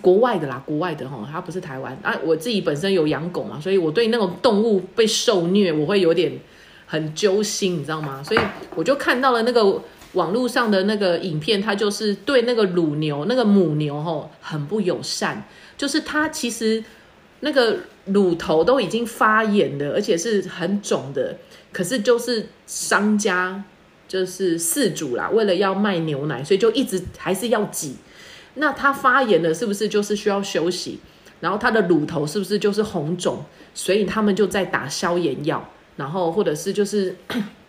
[0.01, 6.31] 国外的啦，国外的哈，它不是台湾啊，我自己本身有养狗嘛，所以我对那种动物被受虐，我会有点
[6.85, 8.23] 很揪心，你知道吗？
[8.23, 8.39] 所以
[8.75, 9.81] 我就看到了那个。
[10.13, 15.43] 网络上的那个影片，它就是对那个乳牛、那个母牛吼很不友善，
[15.77, 16.83] 就是它其实
[17.41, 21.37] 那个乳头都已经发炎了，而且是很肿的，
[21.73, 23.63] 可是就是商家
[24.07, 27.95] 就是饲主啦，为了要卖牛奶，所以就一直还是要挤。
[28.55, 30.99] 那它发炎了，是不是就是需要休息？
[31.39, 33.43] 然后它的乳头是不是就是红肿？
[33.75, 37.15] 所以他们就在打消炎药，然后或者是就是，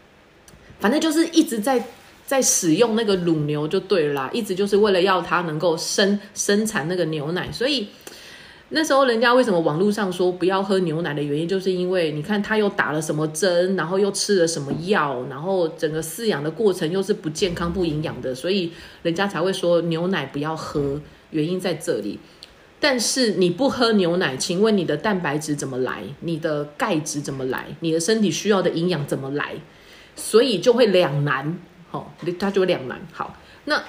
[0.80, 1.84] 反正就是一直在
[2.24, 7.88] 在使用那个乳牛就对了啦，一直就是为了要它能够生生产那个牛奶，所以
[8.70, 21.00] 那时候人家为什么网络上说不要喝牛奶的原因，就是因为你看他又打了什么针，然后又吃了什么药，然后整个饲养的过程又是不健康、不营养的，所以人家才会说牛奶不要喝，
[21.30, 22.18] 原因在这里。
[22.80, 26.02] 但是你不喝牛奶，请问你的蛋白质怎么来？
[26.20, 27.66] 你的钙质怎么来？
[27.80, 29.54] 你的身体需要的营养怎么来？
[30.14, 31.58] 所以就会两难，
[31.90, 33.00] 好、它就会两难。
[33.12, 33.82] 好，那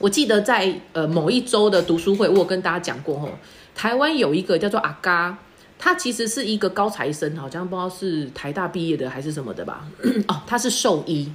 [0.00, 3.28] 我记得在呃某一周的读书会，我有跟大家讲过，吼，
[3.74, 5.36] 台湾有一个叫做阿嘎，
[5.78, 9.86] 他其实是一个高材生，好像不知道是台大毕业的还是什么的吧？
[10.26, 11.30] 哦，他是兽医。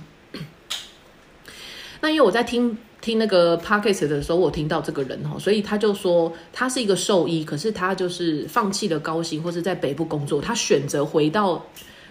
[2.01, 11.63] 那因为我在听听那个 podcast 的时候，我听到这个人哈，所以他就说他是一个兽医，可是他就是放弃了高薪或是在北部工作，他选择回到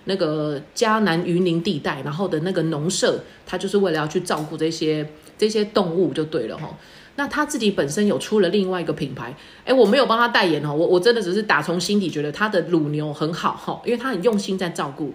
[0.04, 5.08] 那个迦南云林地带，然后的那个农舍，他就是为了要去照顾这些
[5.44, 6.76] 这些动物就对了哈。
[7.16, 15.14] 那他自己本身有出了另外一个品牌，哎，我没有帮他代言哦，我我真的只是打从心底觉得他的乳牛很好哈，因为他很用心在照顾。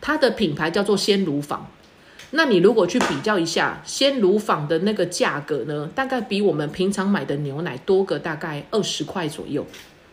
[0.00, 1.66] 他的品牌叫做鲜乳坊。
[2.30, 9.66] 那你如果去比较一下鲜乳坊的那个价格呢，大概比我们平常买的牛奶多个大概二十块左右。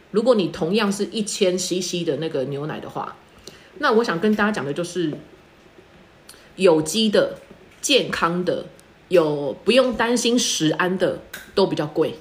[0.10, 3.16] 如果你同样是一千 CC 的那个牛奶的话，
[3.78, 5.14] 那我想跟大家讲的就是，
[6.56, 7.36] 有机的、
[7.80, 8.66] 健康的、
[9.10, 11.22] 有不用担心食安的
[11.56, 12.16] 都比较贵。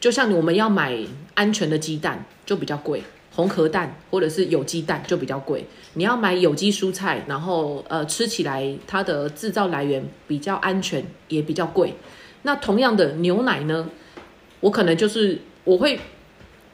[0.00, 0.98] 就像我们要买
[1.34, 3.02] 安全的鸡蛋就比较贵，
[3.34, 5.66] 红壳蛋或者是有机蛋就比较贵。
[5.94, 11.94] 你要买有机蔬菜，然后呃吃起来它的制造来源比较安全，也比较贵。
[12.42, 13.88] 那同样的牛奶呢，
[14.60, 15.98] 我可能就是我会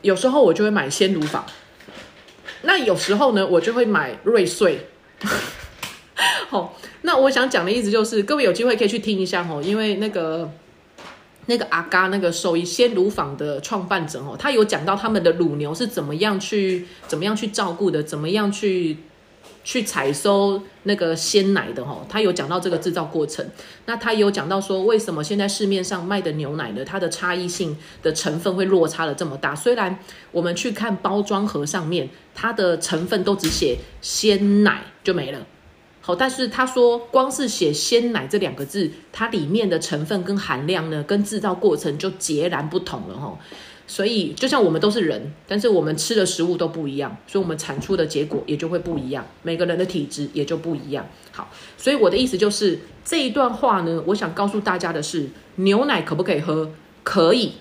[0.03, 1.47] 有时候我就会买鲜乳坊，
[2.63, 4.87] 那有时候呢我就会买瑞穗。
[6.49, 10.51] 好，那我想讲的意思就是，各位有机会可以去听一下哦，因为那个。
[11.47, 18.99] 那个阿嘎那个兽医鲜乳坊的创办者哦，他有讲到他们的乳牛是怎么样去怎么样去照顾的，怎么样去
[19.65, 23.45] 去采收那个鲜奶的哦，他有讲到这个制造过程。
[23.87, 29.53] 那他有讲到说，为什么现在市面上卖的牛奶呢，它的差异性的成分会落差的这么大？
[29.53, 29.99] 虽然
[30.31, 35.41] 我们去看包装盒上面，它的成分都只写鲜奶就没了。
[36.15, 43.39] 但是他说，光是写“鲜奶”这两个字，它里面的成分跟含量呢，跟制造过程就截然不同了哈。
[43.87, 51.05] 所以，就像我们都是人，但是我们吃的食物都不一样，所以我们产出的结果也就会不一样，每个人的体质也就不一样。
[51.33, 56.71] 好，所以我的意思就是这一段话呢，我想告诉大家的是，牛奶可不可以喝？
[57.03, 57.55] 可以。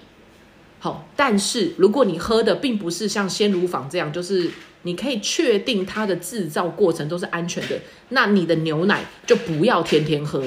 [0.78, 4.52] 好，但是如果你喝的并不是像鲜乳坊这样，就是
[4.84, 10.44] 你可以确定它的制造过程都是安全的，那你的牛奶就不要天天喝。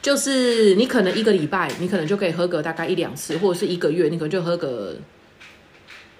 [0.00, 4.96] 就是你可能一个礼拜，你可能就可以喝个大概一两次，或者是一个月，你可能就喝个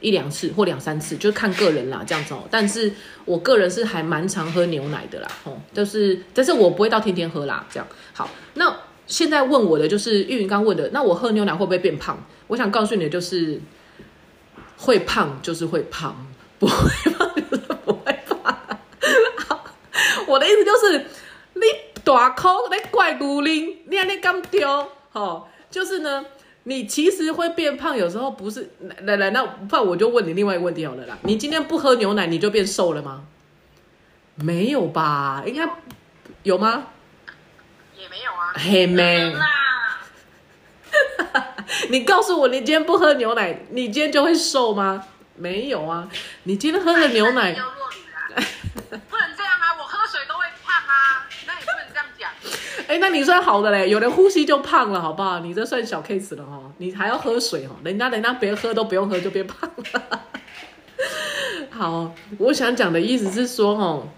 [0.00, 2.46] 一两次或两三次，就看个人啦，这样子哦。
[2.48, 2.92] 但是
[3.24, 7.86] 我个人是还蛮常喝牛奶的啦，哦，就是，但是我不会到天天喝啦，这样。
[8.12, 8.72] 好，那
[9.08, 12.24] 现在问我的就是玉云刚问的，那我喝牛奶会不会变胖？
[12.46, 13.60] 我想告诉你的就是，
[14.76, 16.24] 会胖就是会胖，
[16.62, 18.78] 不会胖就是不会吧。
[20.28, 21.06] 我的意思就是，
[21.54, 21.62] 你
[22.04, 24.88] 大口在怪孤零，你还你敢丢？
[25.10, 26.24] 哦，就是呢，
[26.62, 28.70] 你其实会变胖，有时候不是。
[29.00, 33.24] 来来，那不然我就问你另外一个问题好了啦，你今天不喝牛奶，你就变瘦了吗？
[34.36, 35.42] 没有吧？
[35.44, 35.68] 应该
[36.44, 36.84] 有吗？
[37.98, 38.54] 也没有啊。
[38.54, 39.32] 嘿妹。
[39.32, 39.98] 啦，
[41.90, 45.04] 你告诉我，你今天不喝牛奶，你今天就会瘦吗？
[45.36, 46.08] 没有啊，
[46.44, 47.52] 你今天喝了牛奶
[48.32, 49.76] 不能这样啊！
[49.78, 52.30] 我喝水都会胖啊，那你不能这样讲。
[52.88, 55.40] 哎，那你算好的嘞，有人呼吸就胖了，好不好？
[55.40, 60.20] 你这算小 case 了哦，你还要喝水哦，人家人家别喝都不用喝就变胖了。
[61.70, 64.08] 好，我想讲的意思是说，哦，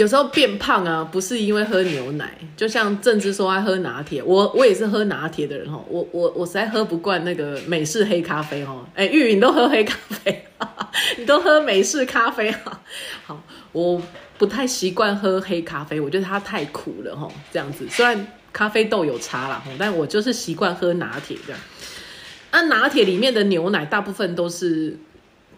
[0.00, 10.46] 有时候变胖啊，不是因为喝牛奶，就像政治说爱喝拿铁，我我也是喝拿铁的人哦，我我我实在喝不惯那个美式黑咖啡哦，哎，玉你都喝黑咖啡，
[11.18, 12.80] 你都喝美式咖啡啊，
[13.26, 14.00] 好，我
[14.38, 21.60] 不太习惯喝黑咖啡，我觉得它太苦了哈，这样子，虽然咖啡豆有差啦，但我就是习惯喝拿铁这样。
[22.52, 24.98] 那拿铁里面的牛奶大部分都是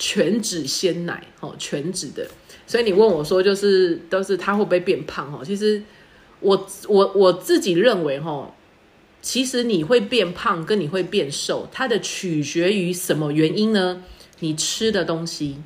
[0.01, 2.27] 全脂鲜奶，哦，全脂的。
[2.73, 5.31] 所以你问我说，就是都是他会不会变胖？
[5.31, 5.83] 哦，其实
[6.41, 8.51] 我我我自己认为，哈，
[9.21, 14.03] 其实你会变胖跟你会变瘦，它的取决于什么原因呢？
[14.39, 15.59] 你吃的东西。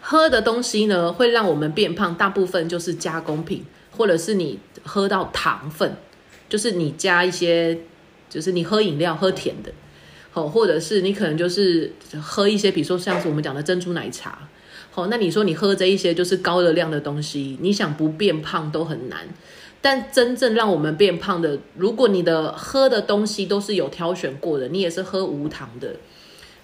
[0.00, 5.94] 喝的东西呢，会让我们变胖，大部分就是加工品，或者是你喝到糖分，
[6.48, 7.78] 就是你加一些，
[8.30, 9.70] 就是你喝饮料喝甜的，
[10.32, 11.92] 哦，或者是你可能就是
[12.22, 14.48] 喝一些，比如说像是我们讲的珍珠奶茶，
[14.94, 19.26] 好，那你说你喝这一些就是高热量的东西，你想不变胖都很难。
[19.80, 25.96] 但真正让我们变胖的，如果你的喝的东西都是有挑选过的，你也是喝无糖的。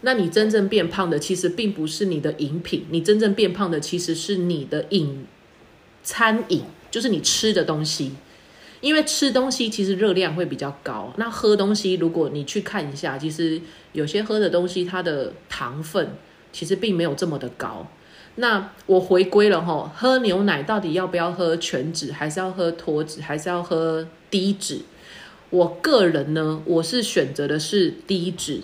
[0.02, 5.26] 那你真正变胖的，其实并不是你的饮品，你真正变胖的其实是你的饮
[6.02, 8.12] 餐饮，就是你吃的东西。
[8.80, 13.60] 因为吃东西其实热量会比较高，那喝东西如果你去看一下，其实
[13.92, 16.10] 有些喝的东西它的糖分
[16.52, 17.84] 其实并没有这么的高。
[18.40, 24.82] 那我回归了哈，喝牛奶到底要不要喝全脂，还是要喝脱脂，还是要喝低脂？
[25.50, 28.60] 我个人呢，我是选择的是低脂。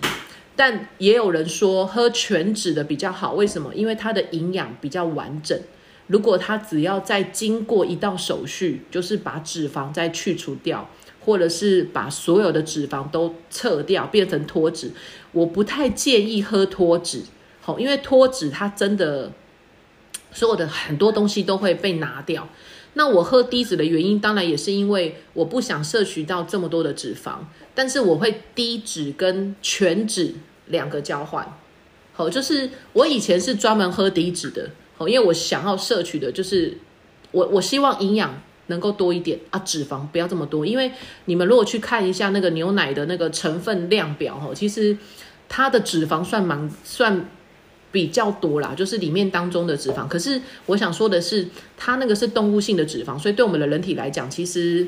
[0.55, 3.75] 但也有人说喝全脂的比较好，为什么？
[3.75, 5.59] 因为它的营养比较完整。
[6.07, 14.91] 如果它只要再经过一道手续，就是把脂肪再去除掉，或者是把所有的脂肪都撤掉，变成脱脂，
[15.33, 17.23] 我不太建议喝脱脂。
[17.59, 19.31] 好，因为脱脂它真的
[20.35, 22.47] 所有的很多东西都会被拿掉。
[22.93, 27.39] 那我喝低脂的原因，当然也是因为我不想摄取到这么多的脂肪。
[27.73, 30.33] 但是我会低脂跟全脂
[30.67, 31.57] 两个交换，
[32.13, 36.77] 好，就是我以前是专门喝低脂的，好，因为我想要摄取的就是
[37.31, 40.65] 我我希望营养能够多一点啊，脂肪不要这么多。
[40.65, 40.89] 因为
[41.25, 44.97] 你们如果去看一下那个牛奶的那个成分量表，哈，其实
[45.49, 47.29] 它的脂肪算蛮算
[47.95, 50.05] 比较多啦，就是里面当中的脂肪。
[50.05, 54.85] 可是我想说的是，它那个是动物性的脂肪，所以对我们的人体来讲，其实。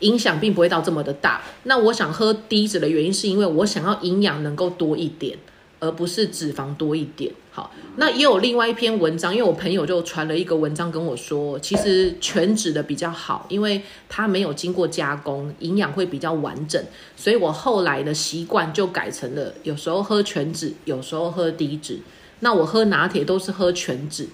[0.00, 1.42] 影响并不会到这么的大。
[1.64, 5.36] 那我想喝低脂的原因，是因为我想要营养能够多一点，
[5.84, 7.30] 而不是脂肪多一点。
[7.52, 16.82] 好，那也有另外一篇文章，因为我朋友就传了一个文章跟我说，其实全脂的比较好，因为它没有经过加工，营养会比较完整。
[17.16, 22.00] 所以我后来的习惯就改成了，有时候喝全脂，有时候喝低脂。
[22.40, 24.28] 那我喝拿铁都是喝全脂。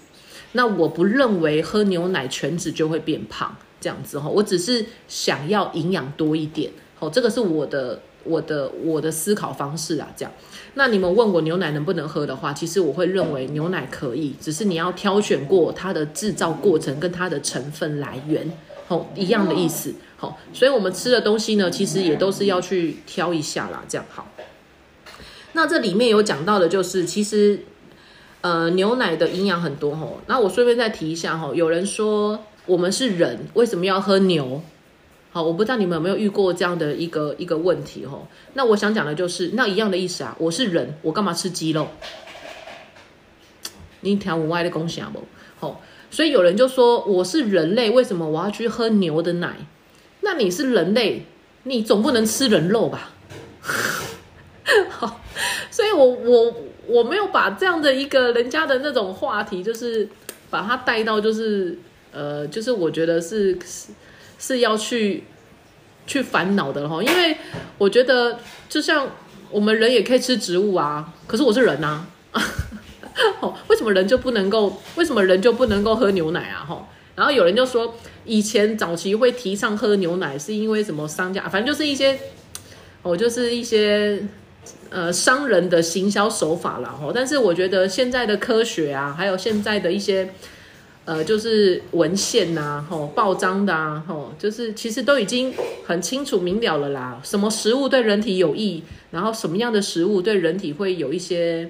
[0.53, 3.57] 那我不认为喝牛奶全脂就会变胖。
[3.83, 10.07] 这样子哈，我只是想要营养多一点，好，这个是我的我的我的思考方式啊。
[10.15, 10.31] 这样，
[10.75, 18.51] 那你们问我牛奶能不能喝的话，其实我会认为牛奶可以，只是你要挑选过它的制造过程跟它的成分来源，
[18.87, 23.83] 好，一样的意思，好，所以我们吃的东西呢，其实也都是要去挑一下啦。
[23.89, 24.27] 这样好，
[25.53, 27.61] 那这里面有讲到的就是，其实
[28.41, 32.41] 呃牛奶的营养很多吼，那我顺便再提一下哦，有人说。
[32.67, 34.63] 我们是人，为什么要喝牛？
[35.33, 38.21] 好，我不知道你们有没有遇过这样的一个一个问题哈。
[38.55, 40.37] 那我想讲的就是，那一样的意思啊。
[40.41, 41.87] 我是人，我干嘛吃鸡肉？
[44.01, 45.23] 你听我外的共享不？
[45.61, 49.57] 好，所以有人就说我是人类，为什么我要去喝牛的奶？
[50.23, 51.25] 那你是人类，
[51.63, 53.13] 你总不能吃人肉吧？
[54.89, 55.21] 好，
[55.71, 56.57] 所以我我
[56.89, 60.09] 我没有把这样的一个人家的那种话题，就是
[60.51, 61.79] 把它带到就是。
[62.13, 63.57] 呃，就是我觉得是
[64.41, 65.23] 是要去
[66.07, 67.37] 去烦恼的哈，因为
[67.77, 69.07] 我觉得就像
[69.51, 72.07] 我们人也可以吃植物啊，可是我是人呐，
[73.41, 74.81] 哦，为什么人就不能够？
[74.97, 76.65] 为什么人就不能够喝牛奶啊？
[76.67, 81.47] 哈，然后有人就说，以前早期会提倡喝牛奶，是因为什么商家？
[81.47, 82.19] 反正就是一些，
[83.03, 84.23] 哦，就是一些
[84.89, 86.89] 呃商人的行销手法啦。
[86.89, 87.13] 哈。
[87.15, 90.33] 但是我觉得现在的科学啊，还有现在的一些。
[91.11, 95.53] 呃，就是文献呐，吼，报章的啊，吼，就是其实都已经
[95.85, 97.21] 很清楚明了了啦。
[97.25, 101.69] 什么食物对人体有益，然后什么样的食物对人体会有一些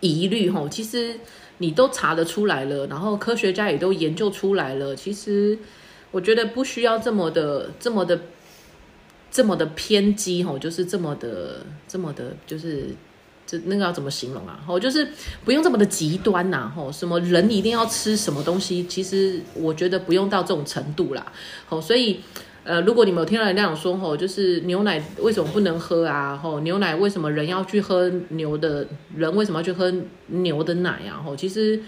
[0.00, 1.18] 疑虑，吼，其实
[1.56, 4.94] 你都查得出来了，然后科学家也都研究出来了。
[4.94, 5.58] 其实
[6.10, 8.20] 我觉得不需要这么的、这么的、
[9.30, 12.88] 这么的偏激，吼，就是这么的、这么的，就是。
[13.46, 14.58] 这那个要怎么形容啊？
[14.66, 15.06] 吼，就是
[15.44, 18.84] 不用这么的极端呐，吼，什么人一定要吃什么东西？
[18.86, 21.32] 其实我觉得不用到这种程度啦，
[21.68, 22.20] 吼，所以
[22.64, 26.36] 呃，如果你们有听到人家说，吼，就是牛奶为什么不能喝啊？
[26.36, 28.84] 吼，牛奶为什么人要去喝牛的？
[29.14, 29.94] 人为什么要去喝
[30.26, 31.22] 牛的奶啊？
[31.24, 31.80] 吼，其实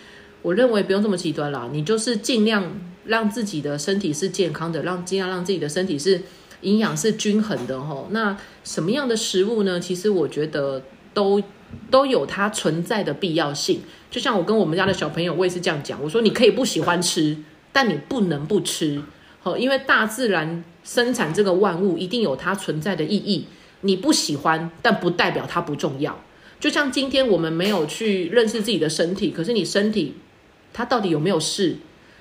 [0.43, 2.65] 我认为不用这么极端啦，你就是尽量
[3.07, 6.23] 让自己的身体是健康的，让尽量让自己的身体是
[6.61, 8.07] 营养是均衡的吼。
[8.13, 9.81] 那什么样的食物呢？
[9.81, 10.81] 其实我觉得
[11.19, 11.43] 都
[11.91, 13.81] 都有它存在的必要性。
[14.09, 17.37] 就像我跟我们家的小朋友，我也是这样讲，我说你可以不喜欢吃，
[17.73, 19.03] 但你不能不吃。
[19.41, 23.47] 好，因为大自然生产这个万物一定有它存在的意义。
[23.81, 26.23] 你不喜欢，但不代表它不重要。
[26.61, 30.15] 就像今天我们没有去认识自己的身体，可是你身体
[30.73, 31.79] 它到底有没有事？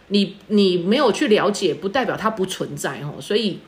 [0.08, 3.16] 你你没有去了解，不代表它不存在哦。
[3.20, 3.60] 所以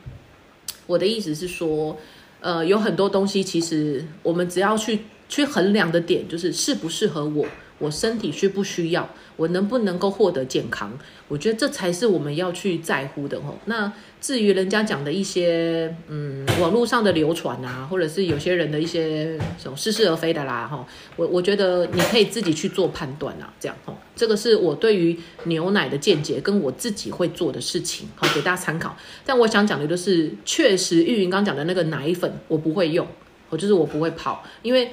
[0.86, 1.96] 我的意思是说，
[2.40, 5.00] 呃，有很多东西其实我们只要去
[5.30, 7.46] 去衡量的点，就是适不适合我。
[7.78, 9.08] 我身体需不需要？
[9.36, 10.92] 我能不能够获得健康？
[11.28, 13.58] 我觉得这才是我们要去在乎的吼。
[13.64, 23.96] 那至于人家讲的一些，嗯，网络上的流传啊，或者是有些人的一些什么似是而非的啦，哈，我我觉得你可以自己去做判断啊，这样吼。
[24.14, 28.94] 这个是我对于牛奶的见解，跟我自己会做的事情，好给大家参考。
[29.24, 33.06] 但我想讲的就是，确实玉云刚讲的那个奶粉，我不会用，
[33.48, 34.92] 我就是我不会泡，因为。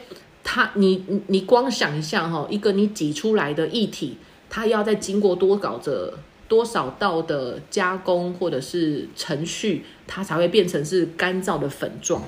[0.49, 4.17] 它，你你你光想一下哈，一个你挤出来的液体，
[4.49, 6.13] 它要再经过多少的
[6.47, 12.23] 多少道的加工或者是程序，它才会变成是干燥的粉状。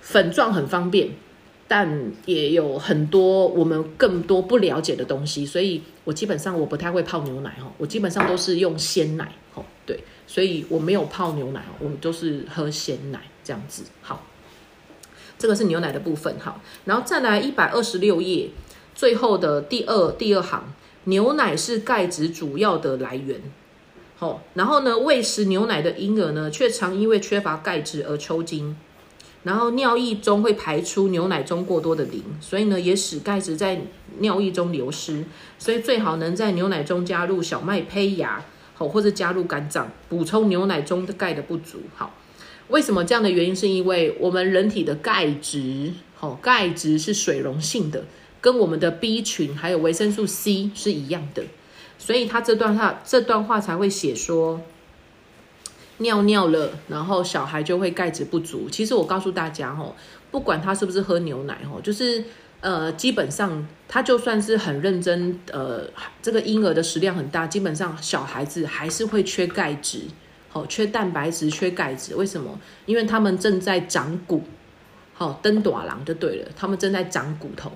[0.00, 1.10] 粉状很方便，
[1.68, 14.20] 但也有很多我们更多不了解的东西，所以我基本上我不太会泡牛奶哈，我基本上都是用鲜奶哦，对，所以我没有泡牛奶，我们都是喝鲜奶这样子，好。
[15.38, 18.50] 这个是牛奶的部分，好，然后再来一百二十六页，
[18.94, 20.64] 最后的第二第二行，
[21.04, 23.40] 牛奶是钙质主要的来源，
[24.16, 28.76] 好，然后呢，喂食牛奶的婴儿呢，却常因为缺乏钙质而抽筋，
[29.44, 33.80] 然后尿液中会排出牛奶中过多的磷，所以呢，也使钙质在
[34.18, 35.24] 尿液中流失，
[35.56, 42.12] 所以最好能在牛奶中加入小麦胚芽，好，或者加入肝脏，补充牛奶中的钙的不足，好。
[42.68, 43.56] 为什么这样的原因？
[43.56, 48.04] 是因为我们人体的钙质，好，钙质是水溶性的，
[48.40, 51.44] 跟我们的 B 群还有维生素 C 是一样的，
[51.98, 54.60] 所以他这段话这段话才会写说，
[55.98, 58.68] 尿尿了，然后小孩就会钙质不足。
[58.70, 59.96] 其实我告诉大家，吼，
[60.30, 62.22] 不管他是不是喝牛奶，吼，就是
[62.60, 65.88] 呃，基本上他就算是很认真，呃，
[66.20, 70.02] 这个婴儿的食量很大，基本上小孩子还是会缺钙质。
[70.66, 72.58] 缺蛋白质，缺钙质，为什么？
[72.86, 74.42] 因为他们正在长骨，
[75.14, 77.72] 好，登短廊就对了，他们正在长骨头，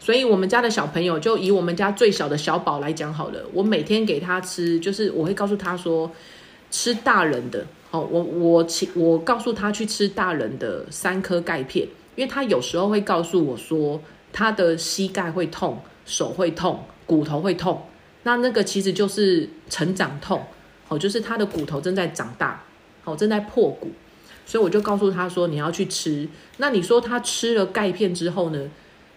[0.00, 6.10] 所以我们家的小朋友，就以我们家最小的小宝来讲好了，我每天给他吃，就是我会告诉他说，
[6.70, 14.00] 吃大人的，好，我我请我告诉他去吃大人的三颗钙片，因为他有时候会告诉我说，
[14.32, 17.82] 他的膝盖会痛，手会痛，骨头会痛，
[18.22, 20.42] 那那个其实就是成长痛。
[20.88, 22.64] 哦，就是他的骨头正在长大，
[23.04, 23.92] 哦正在破骨，
[24.46, 26.26] 所以我就告诉他说你要去吃。
[26.56, 28.70] 那你说他吃了钙片之后呢？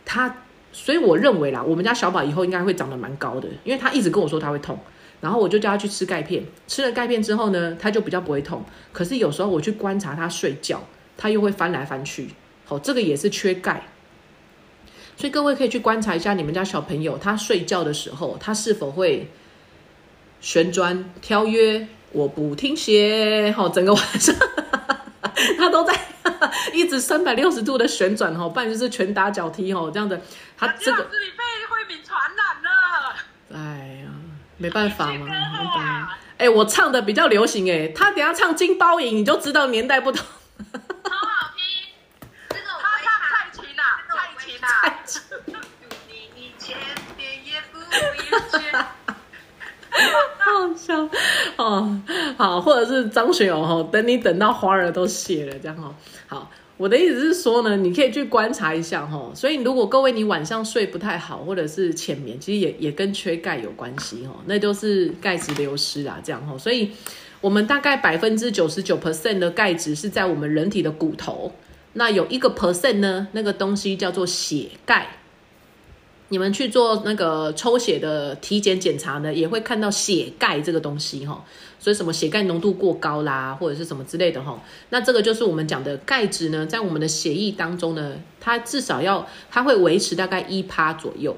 [0.04, 0.44] 他，
[0.74, 4.78] 所以我认为啦，我们家小宝以后应该会长得蛮高的，因为他一直跟我说他会痛，
[5.22, 6.44] 然后我就叫他去吃钙片。
[6.68, 8.66] 吃了钙片之后呢，他就比较不会痛。
[8.92, 10.84] 可是有时候我去观察他睡觉，
[11.16, 12.30] 他又会翻来翻去，
[12.66, 13.84] 好，这个也是缺钙。
[15.16, 19.30] 所以各位可以去观察一下你们家小朋友，他睡觉的时候，他是否会。
[20.42, 24.36] 旋转跳跃，我不停歇，哈，整个晚上
[25.58, 25.98] 他都在
[26.74, 30.20] 一直三百六十度的旋转，哈，不然就是拳打脚踢，哈，这样的。
[30.58, 33.16] 他这个你被慧敏传染了。
[33.54, 34.10] 哎呀，
[34.58, 35.28] 没办法嘛。
[36.38, 40.26] 哎，我唱的比较流行，哎，他等下唱金包银，你就知道年代不同。
[40.26, 40.80] 好
[41.12, 41.64] 好听，
[42.50, 45.22] 这个他唱蔡琴啊，蔡琴
[45.56, 45.62] 啊。
[46.10, 46.76] 你你千
[47.16, 48.86] 遍也不厌倦。
[49.92, 51.10] 好笑
[51.58, 52.02] 哦，
[52.38, 55.94] 好，或者是张学友哈，等你等到花儿都谢了，这样哈。
[56.28, 59.32] 好，我的意思是说呢，你可以去观察一下哈。
[59.36, 64.34] 所以如果各位你晚上睡不太好，或者是浅眠，其实也也跟缺钙有关系哈。
[64.46, 66.58] 那都是钙质流失啊，这样哈。
[66.58, 66.90] 所以
[67.42, 71.52] 我们大概百分之九十九 percent 的钙质是在我们人体的骨头，
[71.94, 75.08] 那有一个 percent 呢，那个东西叫做血钙。
[76.32, 81.44] 你们去做那个抽血的体检检查呢，也会看到血钙这个东西哈，
[81.78, 84.58] 所以什么血钙浓度过高啦，或者是什么之类的哈，
[84.92, 91.36] 那这个就是我们讲的钙质呢，在我们的血液当中呢，它至少要它会维持大概一趴左右。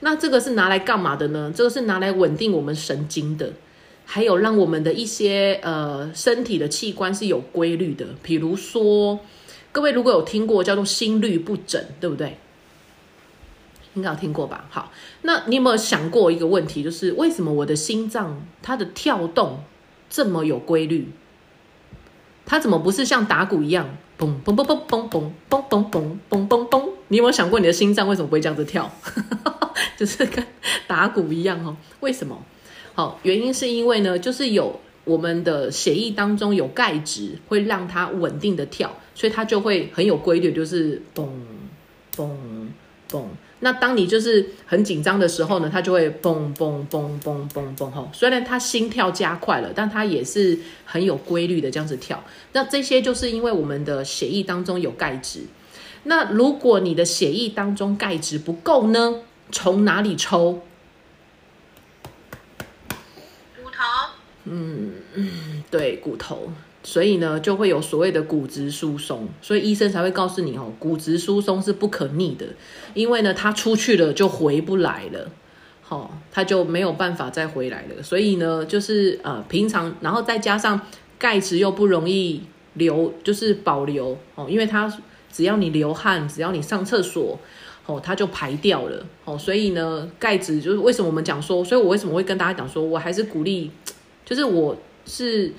[0.00, 1.52] 那这个是拿来干嘛的呢？
[1.54, 3.52] 这个是拿来稳定我们神经的，
[4.04, 8.06] 还有让我们的一些呃身体的器官是有规律的。
[8.20, 9.20] 比如说，
[9.70, 12.36] 各位如果有听过叫做心律不整，对不对？
[13.94, 14.64] 应该有听过吧？
[14.70, 14.90] 好，
[15.22, 19.62] 那你有没有想过一个问题，就是为什么我的心脏它的跳动
[20.08, 21.10] 这么有规律？
[22.44, 26.88] 它怎么不是像打鼓一样，嘣嘣嘣嘣嘣嘣嘣嘣嘣嘣嘣嘣？
[27.08, 28.90] 你有没有想过你的心脏为什么不会这样子跳？
[29.96, 30.44] 就是跟
[30.86, 31.76] 打鼓一样哦。
[32.00, 32.42] 为什么？
[32.94, 41.26] 好，原因是因为呢，就是有我们的血液当中有钙质，会让它稳定的跳，所以它就会很有规律，就是嘣
[42.16, 42.28] 嘣
[43.10, 43.24] 嘣。
[43.64, 48.10] 那当你就是很紧张的时候呢，它就会嘣嘣嘣嘣嘣嘣吼。
[48.12, 52.22] 虽然它心跳加快了，但它也是很有规律的这样子跳。
[52.52, 55.44] 那这些就是因为我们的血液当中有钙质。
[56.02, 59.20] 那如果你的血液当中钙质不够呢？
[59.52, 60.62] 从哪里抽？
[63.62, 63.82] 骨头，
[64.44, 66.50] 嗯嗯对，骨头。
[66.82, 72.46] 所以呢，就会有所谓的骨质疏松，所以医生才会告诉你哦，骨质疏松是不可逆的，
[72.94, 75.30] 因为呢，它出去了就回不来了，
[75.82, 78.02] 好、它就没有办法再回来了。
[78.02, 80.80] 所以呢，就是呃，平常，然后再加上
[81.18, 82.42] 钙质又不容易
[82.74, 84.92] 留，就是保留哦，因为它
[85.30, 87.38] 只要你流汗，只要你上厕所。
[87.84, 93.72] 哦，它就排掉了哦，所以呢，钙质就是为什么我们讲说，所以我为什么会跟大家讲说，我还是鼓励，
[94.24, 95.52] 就是我是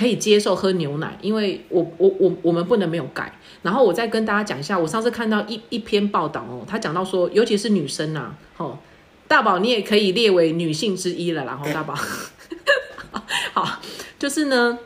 [0.00, 3.38] 可以接受喝牛奶，因为我我我我们不能没有钙。
[3.60, 8.78] 然后我再跟大家讲一下，我上次看到一一篇报道哦，他讲到说，尤其是女生呐、哦，
[9.28, 11.94] 大宝你也可以列为女性之一了啦，然后 大宝，
[13.52, 13.82] 好，
[14.18, 14.78] 就是呢，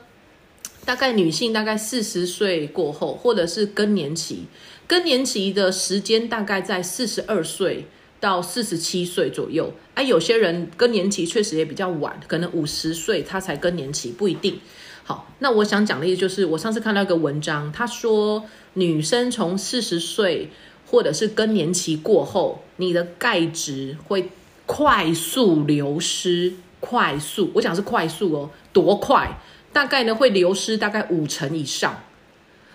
[0.85, 4.47] 大概女性大概四十岁过后，或者是更年期，
[4.89, 7.87] 更年期的时间大概在四十二岁
[8.19, 9.73] 到四十七岁左右。
[9.95, 14.59] 啊，有些人更年期确实也比较晚，可能五十岁他才更年期，不一定。
[15.07, 18.43] 好，那我想讲的意思就是，我上次看到一个文章，他说
[18.73, 20.51] 女生从四十岁
[20.87, 24.31] 或者是更年期过后，你的钙质会
[24.65, 29.39] 快速流失，快速，我讲是快速哦，多快？
[29.75, 32.03] 大概呢会流失大概五成以上。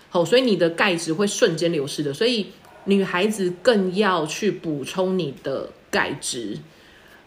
[0.10, 2.48] 好，所以你的钙质会瞬间流失的，所以
[2.86, 6.60] 女孩子更要去补充你的钙质。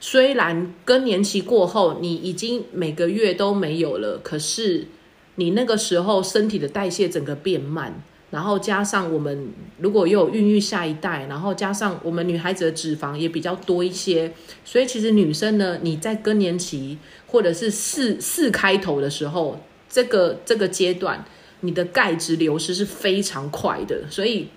[0.04, 4.88] 虽然更年期过后，你已经每个月都没有了，可是
[5.36, 14.34] 你那个时候身体的代谢整个变慢，然后加上我们如果又有孕育下一代，然后加上我们女孩子的脂肪也比较多一些，
[14.64, 16.98] 所以其实女生呢，你在更年期
[17.28, 21.24] 或者是四四开头的时候，这个这个阶段，
[21.60, 24.48] 你的钙质流失是非常快的，所以。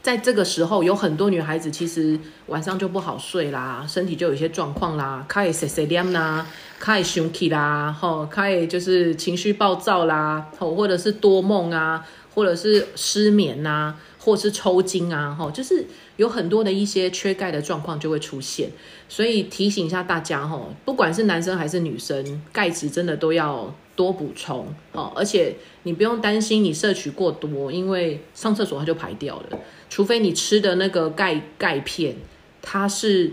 [0.00, 6.46] 在这个时候，有很多女孩子其实晚上就不好睡啦，身体就有一些状况啦，开始睡睡凉啦，
[6.78, 15.84] 开始生气啦，吼，开始就是情绪暴躁啦，吼，或者是多梦啊，或者是失眠呐、或是抽筋啊，吼，就是
[16.16, 18.70] 有很多的一些缺钙的状况就会出现，
[19.08, 29.58] 所以提醒一下大家，吼，不管是男生还是女生，钙质真的都要多补充哦，而且你不用担心你摄取过多，因为上厕所它就排掉了。
[29.90, 32.14] 除非你吃的那个钙钙片，
[32.62, 33.32] 它是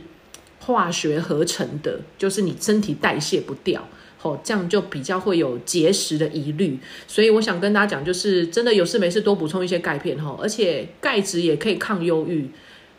[0.59, 3.87] 化学合成的，就是你身体代谢不掉，
[4.23, 6.79] 哦，这样就比较会有结石的疑虑。
[7.07, 12.49] 所以我想跟大家讲，就是真的有事没事多补充一些钙片哈，而且钙质也可以抗忧郁。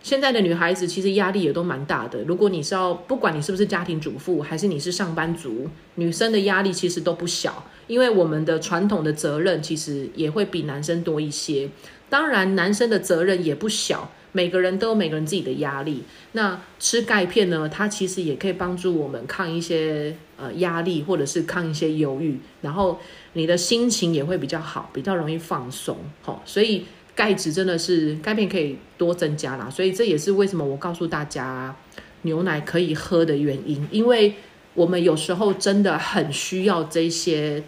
[0.07, 2.22] 现在的女孩子其实压力也都蛮大的。
[2.22, 11.68] 如果你是要，不管你是不是家庭主妇，还是你是上班族，女生的压力其实都不小，因为我们的传统的责任其实也会比男生多一些。
[12.09, 16.04] 当然，男生的责任也不小，每个人都有每个人自己的压力。
[16.30, 23.00] 那吃钙片呢，它其实也可以帮助我们抗一些呃压力，或者是抗一些忧郁，然后
[23.32, 25.96] 你的心情也会比较好，比较容易放松。
[26.22, 26.84] 好、所以
[27.16, 29.68] 钙质真的是钙片可以多增加啦。
[29.68, 31.74] 所以这也是为什么我告诉大家
[32.22, 34.36] 牛奶可以喝的原因，因为
[34.74, 37.64] 我们有时候真的很需要这些。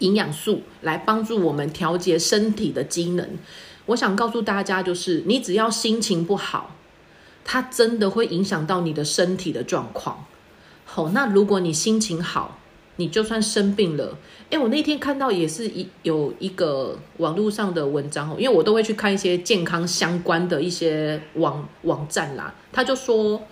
[0.00, 3.26] 营养素来帮助我们调节身体的机能。
[3.86, 6.76] 我想告诉大家，就是你只要心情不好，
[7.46, 10.26] 它真的会影响到你的身体的状况。
[10.84, 12.58] 好，那如果你心情好，
[12.96, 14.18] 你就算生病了，
[14.50, 23.42] 诶，我那天看到也是一有一个网络上的文章，因为我都会去看一些健康相关的一些网网站啦，他就说，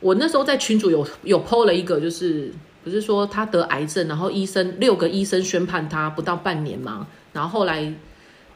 [0.00, 2.52] 我那时候在群主有有 PO 了一个，就是。
[2.84, 7.92] 不是说他得癌症，然后医生六个医生宣判他不到半年嘛，然后后来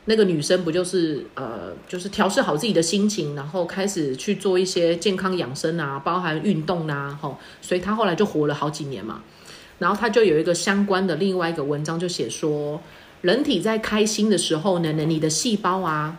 [0.04, 9.20] 那个女生不就是呃，就是调试好自己的心情，然后开始去做一些健康养生啊，包含运动啊，吼，所以她后来就活了好几年嘛。
[9.80, 12.80] 然后他就有一个相关的另外一个文章，就写说，
[13.22, 16.16] 人体在开心的时候呢，你的细胞啊，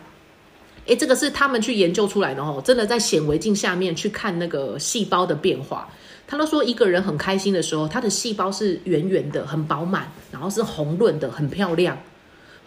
[0.86, 5.88] 诶，这个是他们去研究出来的哦，真的在显微镜下面去看那个细胞的变化。
[6.26, 11.96] 他都说一个人很开心的时候，他的细胞是圆圆的、很饱满，然后是红润的、很漂亮。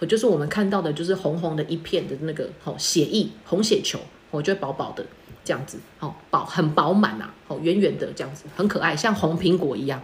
[0.07, 3.97] 就是我们看到的，就是红红的一片的那个哦血液、红血球，
[4.29, 5.03] 我觉得饱饱的
[5.43, 9.99] 这样子，哦饱很饱满呐，哦圆圆的这样子，很可爱，像红苹果一样。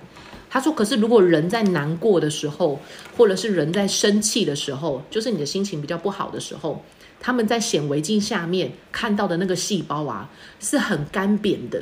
[0.54, 2.78] 他说：“可是如果人在难过的时候，
[3.16, 6.84] 或者是人在生气的时候，就是你的心情比较不好的时候，
[7.22, 10.30] 他们在显微镜下面看到的那个细胞啊，
[10.60, 11.82] 是很干瘪的，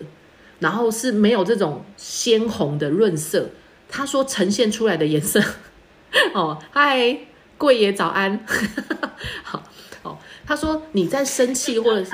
[0.60, 3.50] 然后是没有这种鲜红的润色。
[3.90, 5.42] 他说呈现出来的颜色，
[6.36, 7.18] 哦，嗨，
[7.58, 8.46] 贵爷早安，
[9.42, 9.64] 好
[10.04, 10.20] 哦。
[10.46, 12.12] 他说你在生气或者是，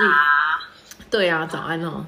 [1.10, 2.06] 对啊，早安哦。”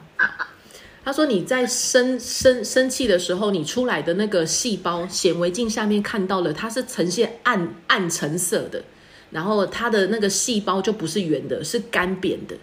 [1.09, 8.85] 他说：“你在生生生气的时候，你出来的那个细胞显微镜下面看到了，它是呈现暗暗橙色的，
[9.31, 12.55] 然后它的那个细胞就不是圆的，是干扁的。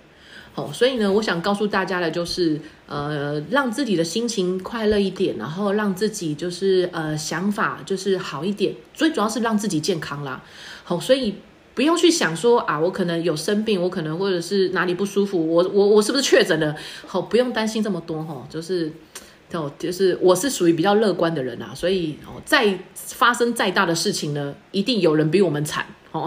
[0.54, 10.44] 好，所以呢，我想告诉大家的就是，呃，让自己的心情快乐一点，然后让自己就是呃想法就是好一点，最主要是让自己健康啦。
[10.84, 11.34] 好，所以。”
[11.76, 16.74] 不用去想说啊，我可能有生病，我可能或者是哪里不舒服，我我我是不是确诊了？
[17.06, 18.90] 好，不用担心这么多哈，就是
[19.52, 26.26] 哦，就是我是属于比较乐观的人啊，所以哦，再发生再大的事情呢，一定有人比我们惨哦，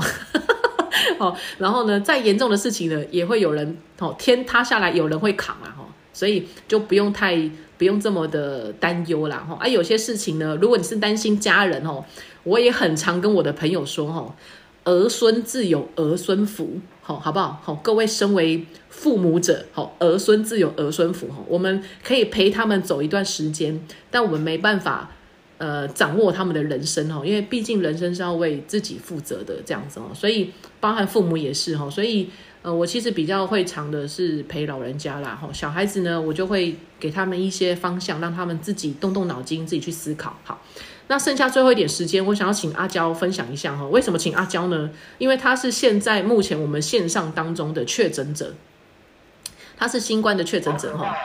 [1.18, 9.56] 哦，然后呢，再严重的事情呢，也会有人哦，天塌下来有人会扛啊哈，所以就不用太不用这么的担忧啦哈。
[9.58, 12.04] 啊，有些事情呢，如果你是担心家人哦，
[12.44, 14.36] 我也很常跟我的朋友说哈。
[14.88, 17.60] 儿孙自有儿孙福，好，好不好？
[17.62, 23.78] 好，各位身为父母者，好，儿孙自有儿孙福，哈，我们可以陪他们走一段时间，
[24.10, 25.10] 但我们没办法，
[25.58, 32.30] 呃，掌握他们的人生，哈，因为毕竟人生是要为自己负责的，这样子哦，所以包含父母也是，哈，所以，
[32.62, 40.62] 呃，我其实比较会常的是陪老人家啦，哈，小孩子呢，我就会给他们一些方向，让他们自己动动脑筋，自己去思考，好。
[41.08, 44.90] 那剩下最后一点时间，我想要请阿娇分享一下哈，为什么请阿娇呢？
[45.18, 48.54] 因为她是现在目前我们线上当中的确诊者，
[49.76, 51.16] 她是新冠的确诊者哈。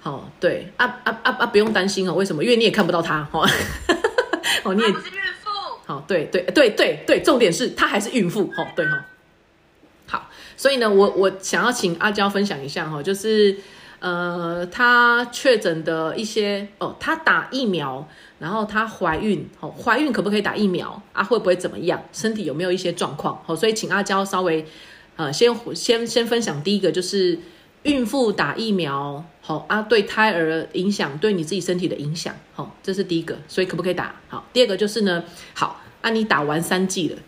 [0.00, 2.44] 好，对，啊啊啊啊，不用担心哦，为什么？
[2.44, 3.48] 因为你也看不到她哈。
[4.64, 5.50] 哦，你也是孕妇。
[5.86, 9.06] 好，对对对对对，重点是她还是孕妇哈，对哈。
[10.06, 13.56] 好，所以呢，我我想要请阿娇分享一下哈，就是
[14.02, 18.06] 呃，她确诊的一些哦，她打疫苗。
[18.40, 21.22] 然后她怀孕，哦，怀孕可不可以打疫苗啊？
[21.22, 22.02] 会不会怎么样？
[22.12, 23.40] 身体有没有一些状况？
[23.46, 24.66] 好，所以请阿娇稍微，
[25.14, 27.38] 呃，先先先分享第一个，就是
[27.84, 34.16] 孕妇打疫苗，好啊，对胎儿影响，对你自己身体的影响，好，这是第一个，所以可不可以打？
[34.26, 35.22] 好，第二个就是呢，
[35.54, 37.18] 好，啊，你打完三剂了，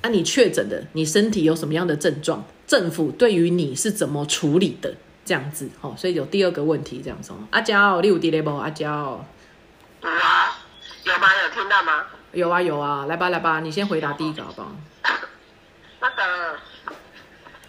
[0.00, 2.42] 啊，你确诊的，你身体有什么样的症状？
[2.66, 4.94] 政府对于你是怎么处理的？
[5.32, 8.54] 这样子，哦，所以有第二个问题这样说，阿娇，你有第二不？
[8.54, 9.24] 阿娇，
[10.02, 10.58] 有啊。
[11.04, 11.28] 有吗？
[11.42, 12.04] 有听到吗？
[12.32, 14.70] 有啊有啊，来吧来吧，你先回答第一个好不好？
[16.00, 16.58] 那个，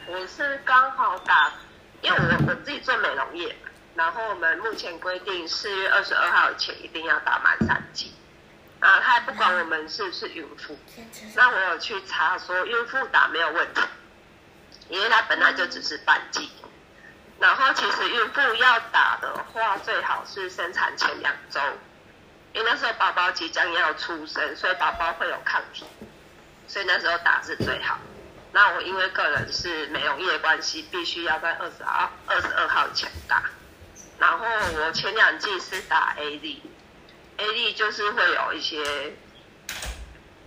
[0.08, 1.54] 我是刚好打，
[2.02, 3.56] 因为我我自己做美容业，
[3.96, 8.12] 然后我们目前规定四月二十二号以前一定要打满三剂，
[8.82, 10.78] 啊，他不管我们是不是孕妇，
[11.38, 13.82] 那我有去查说孕妇打没有问题，
[14.90, 16.50] 因为他本来就只是半剂，
[17.40, 21.60] 然后其实孕妇要打的话，最好是生产前两周。
[22.54, 25.86] 因为那时候宝宝即将要出生，所以宝宝会有抗体，
[26.68, 27.98] 所以那时候打是最好。
[28.52, 33.44] 那我因为个人是美容业关系，必须要在二十二二十二号前打。
[34.20, 34.46] 然后
[34.78, 38.78] 我前两季是打 A D，A D 就是会有一些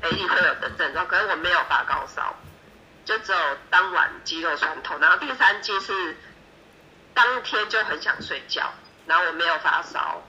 [0.02, 2.36] A D 会有的症状，可是我没有发高烧，
[3.04, 5.00] 就只有当晚肌肉酸痛。
[5.00, 6.16] 然后第三季是
[7.16, 8.70] 当天就很想睡觉，
[9.06, 10.22] 然后我没有发烧。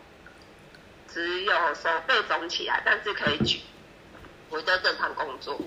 [1.10, 3.62] 只有手背肿起来，但是可以举，
[4.50, 5.60] 我就正常工作。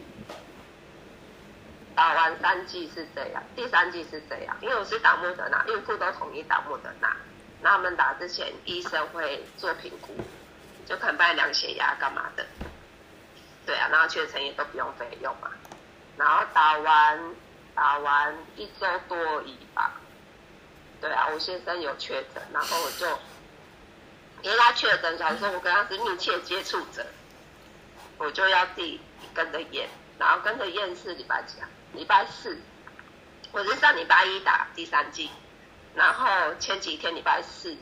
[1.95, 7.15] 打完三剂是这样，第三剂是这样，因为我是打莫德纳，孕妇都统一打莫德纳。
[7.61, 10.15] 那他们打之前，医生会做评估，
[10.87, 12.47] 就可能帮你量血压干嘛的。
[13.67, 15.51] 对啊，然后全程也都不用费用嘛。
[16.17, 17.21] 然后打完
[17.75, 20.00] 打完一周多一吧。
[21.01, 23.07] 对啊，我先生有确诊，然后我就。
[24.43, 27.05] 因为他确诊，假如说我跟他是密切接触者，
[28.17, 28.99] 我就要自己
[29.35, 29.87] 跟着验，
[30.19, 31.69] 然后跟着验是礼拜几啊？
[31.93, 32.59] 礼拜四，
[33.53, 35.29] 我是上礼拜一打第三剂，
[35.95, 37.77] 然后前几天礼拜四，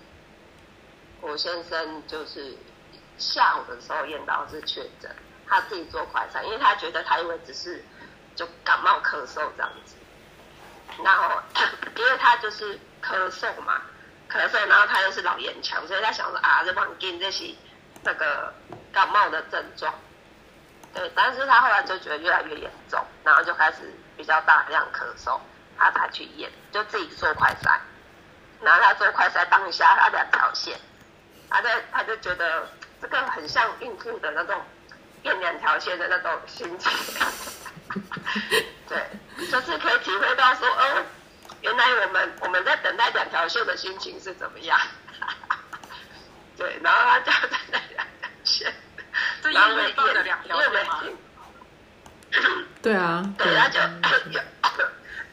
[1.21, 2.57] 我先生就是
[3.19, 5.15] 下午的时候验到是确诊，
[5.47, 7.85] 他自己做快筛，因为他觉得他以为只是
[8.35, 9.95] 就感冒咳嗽这样子，
[11.05, 11.41] 然后
[11.95, 13.83] 因为他就是咳嗽嘛。
[14.31, 17.45] 咳嗽，然后他又是老烟枪，所以他想说啊，这忘记这是
[18.03, 18.53] 那个
[18.93, 19.95] 感冒的症状。
[20.93, 25.39] 对，但是他后来就觉得越来越严重，然后就开始比较大量咳嗽，
[25.79, 27.79] 他才去验，就自己做快筛，
[28.61, 30.79] 然后他做快筛当下他两条线，
[31.49, 32.69] 他在他就觉得
[33.01, 34.61] 这个很像孕妇的那种
[35.23, 36.93] 验两条线的那种心情，
[38.89, 39.03] 对，
[39.51, 41.05] 就是可以体会到说，哦，
[41.63, 44.79] 原来我们我们在等待两条线的心情是怎么样，
[46.57, 48.73] 对，然后他就等待两条线。
[49.43, 51.03] 这然后验到的两条因为线吗？
[52.83, 54.41] 对啊， 对，对他就有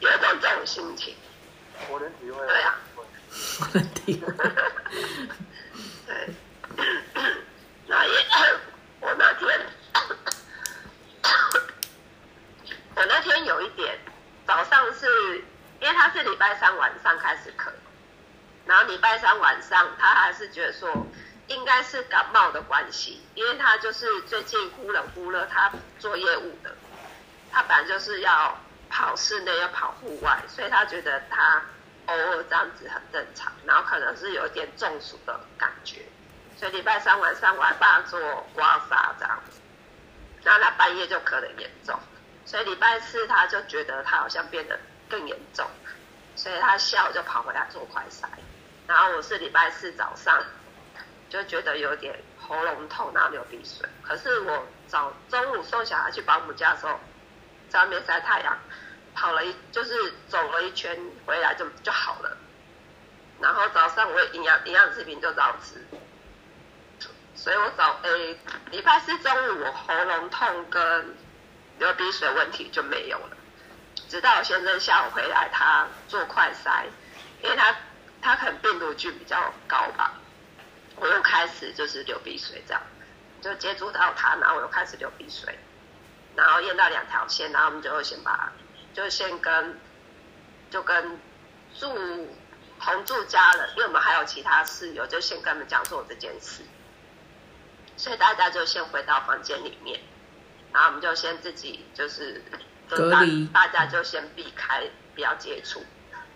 [0.00, 1.14] 有一种这种心情，
[1.88, 2.44] 我能体会。
[2.46, 2.74] 对啊，
[3.60, 4.18] 我的天，
[6.06, 6.34] 对，
[7.86, 8.26] 然后也
[9.00, 9.60] 我那天，
[12.96, 13.96] 我那天有一点，
[14.46, 15.44] 早上是
[15.80, 17.70] 因为他是礼拜三晚上开始咳，
[18.66, 21.06] 然后礼拜三晚上他还是觉得说
[21.48, 26.74] 应该是感冒的关系，因为他就是最近忽冷忽热，他做业务的，
[27.52, 28.58] 他本来就是要
[28.88, 31.62] 跑室内要跑户外，所以他觉得他
[32.06, 36.02] 偶尔这样子很正常，然后可能是有点中暑的感觉，
[36.56, 38.18] 所以礼拜三晚上我还帮他做
[38.54, 39.60] 刮痧这样子，
[40.42, 41.98] 然后他半夜就咳得严重，
[42.44, 45.66] 所以礼拜四他就觉得他好像变得更严重，
[46.34, 48.26] 所以他下午就跑回来做快筛，
[48.86, 50.42] 然后我是礼拜四早上
[51.28, 56.98] 就觉得有点喉咙痛，然后流鼻水，可是我早中午送小孩去保姆家的时候，
[57.68, 58.58] 在外面晒太阳，
[59.14, 62.36] 跑了一就是走了一圈回来就就好了。
[63.40, 65.84] 然后早上我营养营养食品就早吃，
[67.34, 68.38] 所以我早诶
[68.70, 71.14] 礼拜四中午我喉咙痛跟
[71.78, 73.35] 流鼻水问题就没有了，
[74.08, 76.84] 直到先生下午回来他做快筛，
[77.42, 77.76] 因为他
[78.22, 80.14] 他可能病毒菌比较高吧，
[80.96, 82.82] 我又开始就是流鼻水这样，
[83.40, 85.58] 就接触到他，然后我又开始流鼻水。
[86.34, 88.52] 然后验到两条线，然后我们就先把，
[88.92, 89.80] 就先跟，
[90.70, 91.18] 就跟
[91.74, 91.88] 住
[92.78, 96.60] 同住家人，因为我们还有其他室友，就先跟他们讲说这件事，
[97.96, 99.98] 所以大家就先回到房间里面，
[100.74, 102.42] 然后我们就先自己就是
[102.88, 104.82] 就大隔大家就先避开，
[105.14, 105.84] 不要接触，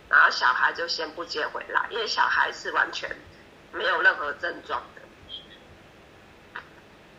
[0.09, 3.14] 然后小孩就先不接回来，因为小孩是完全
[3.72, 5.01] 没有任何症状的。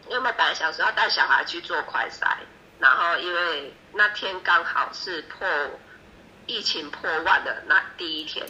[0.06, 2.36] 因为我们本来想说要带小孩去做快筛，
[2.80, 5.48] 然后因为那天刚好是破
[6.48, 8.46] 疫情破万的那第一天，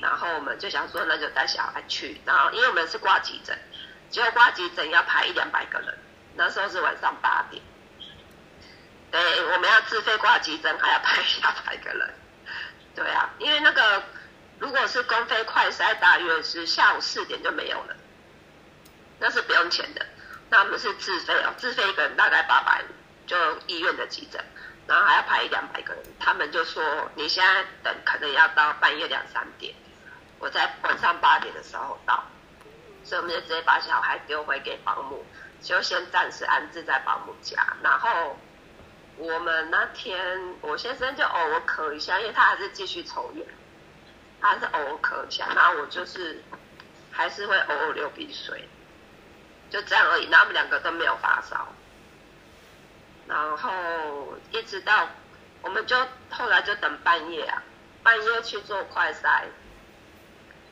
[0.00, 3.58] 然后我们就想说那就带小孩去，然后因为我们是挂急诊，
[4.08, 5.98] 结果挂急诊要排一两百个人，
[6.36, 7.62] 那时候是晚上八点，
[9.10, 12.14] 对，我们要自费挂急诊还要排一两百个人，
[12.94, 14.02] 对啊，因为那个
[14.58, 17.96] 如果是公费快筛，大约是下午四点就没有了，
[19.18, 20.04] 那是不用钱的。
[20.50, 22.82] 那我们是自费哦，自费一个人大概八百，
[23.26, 23.36] 就
[23.66, 24.42] 医院的急诊，
[24.86, 26.02] 然后还要排一两百个人。
[26.18, 29.74] 他们就说你现在等可能要到半夜两三点，
[30.38, 32.24] 我在晚上八点的时候到，
[33.04, 35.24] 所以我们就直接把小孩丢回给保姆，
[35.62, 37.74] 就先暂时安置在保姆家。
[37.82, 38.38] 然后
[39.18, 43.44] 我们那天我先生就偶尔咳一下，因为他还是继续抽烟，
[44.40, 46.42] 他还是偶尔咳一下，然后我就是
[47.10, 48.68] 还是会偶尔流鼻水。
[49.70, 51.68] 就这样而已，然后我们两个都没有发烧，
[53.26, 53.70] 然后
[54.50, 55.06] 一直到
[55.60, 55.94] 我们就
[56.30, 57.62] 后来就等半夜啊，
[58.02, 59.44] 半夜去做快筛，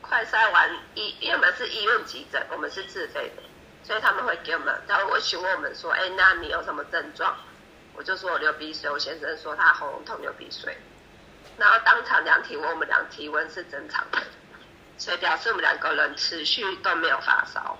[0.01, 3.43] 快筛完医，因为是医院急诊，我们是自费的，
[3.83, 7.37] 所以他们会给我们，他会询问我们说，哎，那你有什么症状？
[7.97, 10.77] 我就说我流鼻水，我先生说他喉咙痛流鼻水，
[11.57, 14.21] 然后当场量体温，我们量体温是正常的，
[14.99, 17.77] 所以表示我们两个人持续都没有发烧。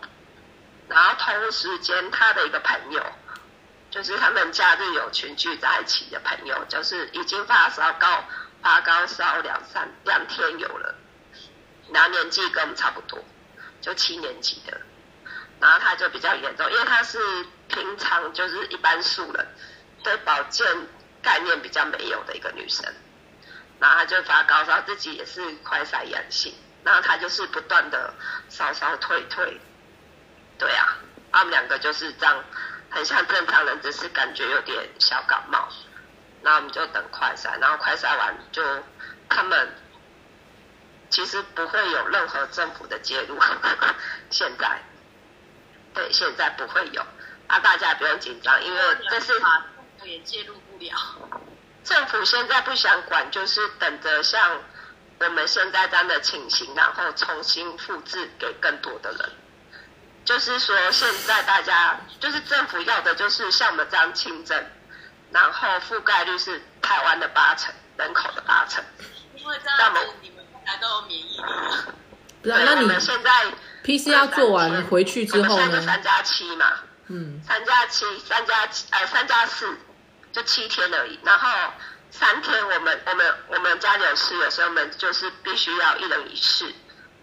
[0.90, 3.06] 然后同时间，他的一个朋友，
[3.92, 8.24] 就是他们假日有群聚在一起的朋友，就是已经发烧高
[8.64, 10.96] 发高烧两三两天有了，
[11.94, 13.24] 然后年纪跟我们差不多，
[13.82, 14.82] 就七年级的，
[15.60, 17.20] 然后他就比较严重，因为他是
[17.68, 19.48] 平常就是一般素人，
[20.04, 20.66] 对保健
[21.22, 22.86] 概念比较没有的一个女生，
[23.80, 28.14] 然后她就发高烧，自己也是快筛阳性，然后她就是不断的
[28.50, 29.60] 烧烧退退。
[30.58, 30.98] 对啊，
[31.32, 32.44] 他们两个就是这样，
[32.90, 35.68] 很像正常人，只是感觉有点小感冒。
[36.44, 38.64] 然后我们就等快筛，然后快筛完就
[39.28, 39.76] 他们
[41.10, 43.38] 其实不会有任何政府的介入，
[44.30, 44.80] 现在
[45.94, 47.02] 对现在不会有
[47.48, 49.34] 啊，大家不用紧张，因为这是
[50.08, 50.96] 也介入不了。
[51.84, 54.60] 政府现在不想管，就是等着像
[55.20, 59.30] 我们现在这样的情形，然后重新复制给更多的人。
[60.26, 64.62] 就是说，现在大家就是政府要的，就是像我们这样轻症，
[65.32, 68.84] 然后覆盖率是台湾的八成人口的八成。
[69.36, 71.44] 因为这样子你们大家都有免疫力。
[72.44, 73.32] 不是啊，那你们现在
[73.84, 75.94] PCR 做完回去之后我们现在就呢？
[75.94, 76.74] 三加七嘛，
[77.08, 79.78] 嗯，三加七，三加七，呃，三加四，
[80.38, 81.20] 就七天而已。
[81.24, 81.74] 然后
[82.12, 86.72] 三天，我们我们我们家里有室友，所以我们就是必须要一人一室，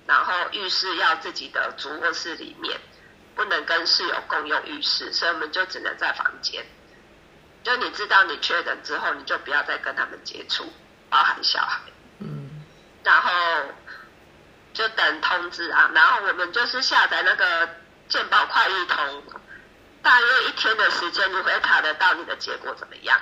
[0.04, 2.76] 然后浴室要自己的主卧室里面，
[3.36, 6.66] 不能跟室友共用浴室，所以我们就只能在房间。
[7.62, 10.72] 就你知道你确诊之后，你就不要再跟他们接触，
[11.08, 11.78] 包含小孩。
[12.18, 12.64] 嗯，
[13.04, 13.30] 然后
[14.72, 17.68] 就等通知啊，然后我们就是下载那个
[18.08, 19.22] 健保快易通，
[20.04, 23.20] 大约一天的时间你会查得到你的结果怎么样。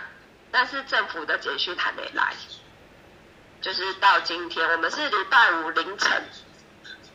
[0.50, 2.34] 但是政府的简讯还没来，
[3.62, 6.28] 就是到今天，我们是礼拜五凌晨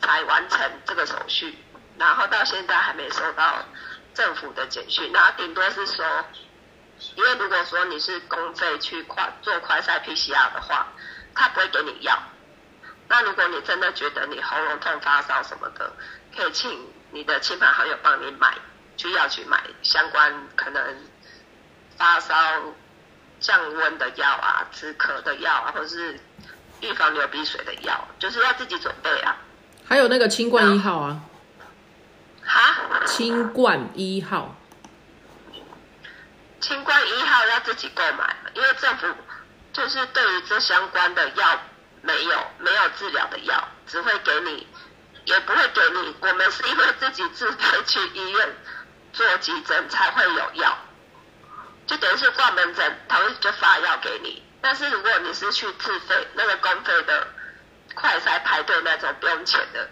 [0.01, 1.55] 才完成这个手续，
[1.99, 3.63] 然后到现在还没收到
[4.15, 6.25] 政府的简讯，然后顶多是说，
[7.15, 10.87] 因为如果说你是公费去快做快筛 PCR 的话，
[11.35, 12.17] 他不会给你药。
[13.07, 15.93] 那如果你真的觉得你喉咙痛、发烧什么的，
[16.35, 18.57] 可以请你的亲朋好友帮你买，
[18.97, 20.83] 去药局买相关可能
[21.97, 22.35] 发烧
[23.39, 26.19] 降温的药啊、止咳的药啊，或者是
[26.81, 29.37] 预防流鼻水的药，就是要自己准备啊。
[29.87, 31.21] 还有那个清冠一号啊，
[32.43, 34.55] 哈，清冠一号，
[36.59, 39.07] 清冠一号要自己购买，因为政府
[39.71, 41.59] 就是对于这相关的药
[42.01, 44.67] 没有没有治疗的药，只会给你，
[45.25, 46.15] 也不会给你。
[46.19, 48.55] 我们是因为自己自费去医院
[49.17, 50.77] 做急诊才会有药，
[51.87, 54.43] 就等于是挂门诊，他会就发药给你。
[54.61, 57.27] 但是如果你是去自费那个公费的
[57.95, 59.89] 快筛排队那种不用钱的，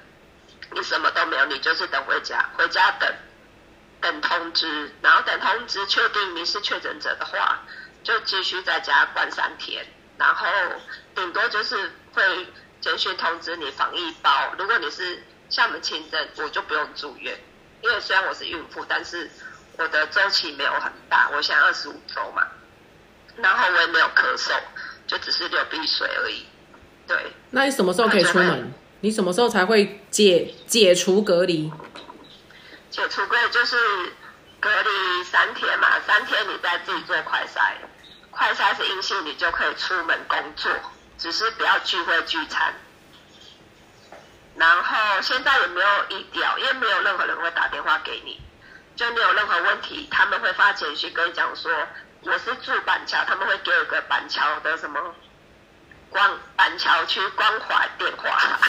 [0.71, 3.11] 你什么都没有，你就是等回家，回家等。
[4.01, 7.59] 等通知，然后等通知确定你是确诊者的话，
[8.03, 9.83] 就继续在家关三天，
[10.19, 10.47] 然后
[11.15, 12.47] 顶多就是会
[12.81, 14.53] 简讯通知你防疫包。
[14.59, 17.39] 如果你是像我们轻症，我就不用住院，
[17.81, 19.29] 因为虽然我是孕妇，但是
[19.77, 22.47] 我的周期没有很大，我现在二十五周嘛，
[23.37, 24.53] 然后我也没有咳嗽，
[25.05, 26.45] 就只是流鼻水而已。
[27.07, 27.17] 对，
[27.51, 28.73] 那你什么时候可以出门？
[29.01, 31.71] 你什么时候才会解解除隔离？
[32.89, 33.77] 解除隔离就是
[34.59, 37.73] 隔离三天嘛，三天你再自己做快筛，
[38.31, 40.71] 快筛是阴性，你就可以出门工作，
[41.19, 42.73] 只是不要聚会聚餐。
[44.57, 48.41] 然后现在也没有疫调，因为没有任何人会打电话给你，
[48.95, 51.71] 就你有任何问题，他们会发简讯跟你讲说
[52.21, 54.99] 我是住板桥，他们会给我个板桥的什么
[56.09, 58.59] 关板桥区关怀电话。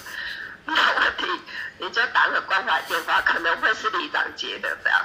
[0.64, 1.40] 没有问题
[1.78, 5.04] 你就打个关怀电话，可能会是里长接的这样，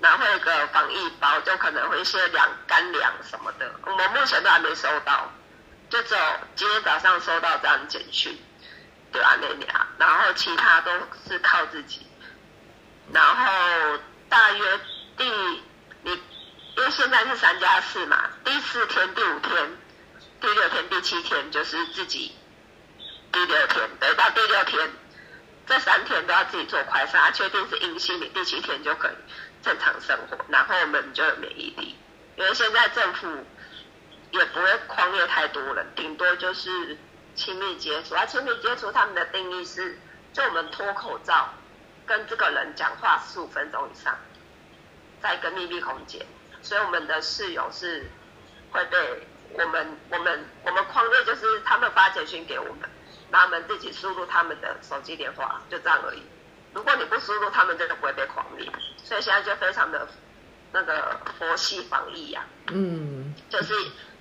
[0.00, 5.30] 然后一个防疫包，就可能会一些粮干粮什么的，我们目前都还没收到，
[5.90, 6.20] 就只有
[6.54, 8.38] 今天早上收到这样简讯，
[9.16, 10.90] 对啊那俩，然后其他都
[11.26, 12.06] 是靠自己，
[13.14, 13.98] 然后
[14.28, 14.80] 大约
[15.16, 15.24] 第
[16.02, 16.10] 你
[16.76, 19.70] 因为现在是三加四嘛，第四天、第五天、
[20.38, 22.36] 第六天、第七天就是自己。
[23.32, 24.90] 第六天，对，到第六天，
[25.66, 29.16] 这三天都要自己做快筛，确定是阴性，你第七天就可以
[29.62, 31.96] 正常生活，然后我们就有免疫力。
[32.36, 33.46] 因为现在政府
[34.30, 36.98] 也不会框列太多人，顶多就是
[37.36, 38.14] 亲密接触。
[38.16, 39.98] 而，亲密接触他们的定义是，
[40.32, 41.50] 就我们脱口罩
[42.06, 44.18] 跟这个人讲话十五分钟以上，
[45.22, 46.26] 在一个密闭空间，
[46.62, 48.10] 所以我们的室友是
[48.72, 52.88] 会被我们我们我们框列，就是他们发简讯给我们。
[53.30, 56.22] 然后我们自己输入他们的手机电话，就这样而已。
[56.72, 58.70] 如果你不输入，他们真的不会被狂列。
[59.02, 60.06] 所以现在就非常的
[60.72, 63.74] 那个佛系防疫呀、嗯，就是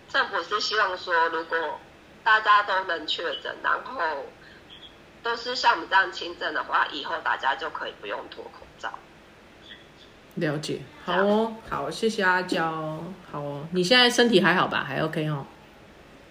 [0.09, 1.79] 政府是希望说，如果
[2.25, 4.01] 大家都能确诊，然后
[5.23, 8.91] 都是像我们这样轻症的话，以后大家就可以不用脱口罩。
[10.35, 10.81] 了解。
[11.05, 12.65] 好哦，好，谢谢阿娇。
[13.31, 14.83] 好哦，你现在身体还好吧？
[14.85, 15.45] 还 OK 哦，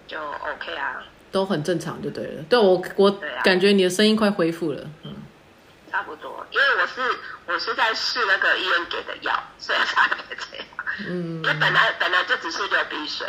[0.05, 2.43] 就 OK 啊，都很正常就对了。
[2.49, 4.81] 对我，我啊感觉你的声音快恢复了。
[5.03, 5.15] 嗯，
[5.91, 6.45] 差不多。
[6.51, 7.01] 因为我是
[7.47, 10.65] 我是在试那个医院给的药，所以才会这样。
[11.07, 13.27] 嗯因为本来本来就只是流鼻水，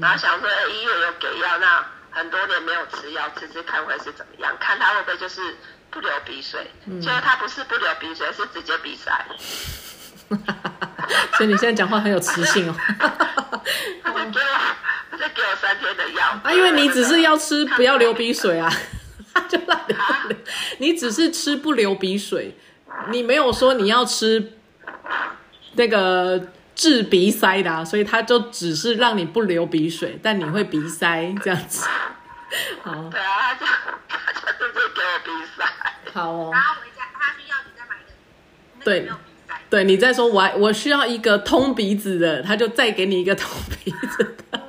[0.00, 1.86] 然后想说哎医院有给药，那
[2.16, 5.54] 很多年没有吃药，吃吃看会是怎么样，看他会不会就是
[5.90, 6.70] 不流鼻水。
[6.98, 9.12] 结果他不是不流鼻水，是直接鼻塞。
[11.36, 12.74] 所以你现在讲话很有磁性哦。
[14.02, 14.58] 他就给我，
[15.10, 16.26] 他就给我三天的药。
[16.42, 18.72] 啊，因为你只是要吃不要流鼻水啊，
[19.46, 20.38] 就让你啊不流，
[20.78, 22.56] 你只是吃不流鼻水，
[23.10, 24.54] 你没有说你要吃
[25.74, 31.88] 那个治鼻塞的、啊，所以他就只是让你不流鼻水，但你会鼻塞这样子。
[32.84, 33.66] 好对啊，他就
[34.06, 35.64] 他就直接给我鼻塞。
[36.12, 38.04] 好哦，然后回家他去药局再买一
[38.78, 39.10] 个，对。
[39.68, 43.50] 对你再说我我需要一个通鼻子的，他就再给你一个通
[43.84, 44.60] 鼻子的。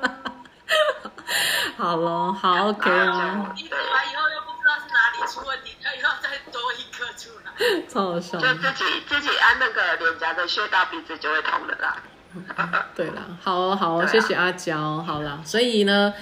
[1.78, 3.78] 好咯，好 OK 哦，你比完
[4.10, 6.97] 以后又不知道是哪里出问题，他又要再多一颗
[7.88, 8.46] 超好笑就。
[8.54, 11.96] 自己自己按那个脸颊的穴道，鼻子就会痛的啦。
[12.94, 16.12] 对啦，好哦好哦，谢谢阿娇，好啦，所以呢，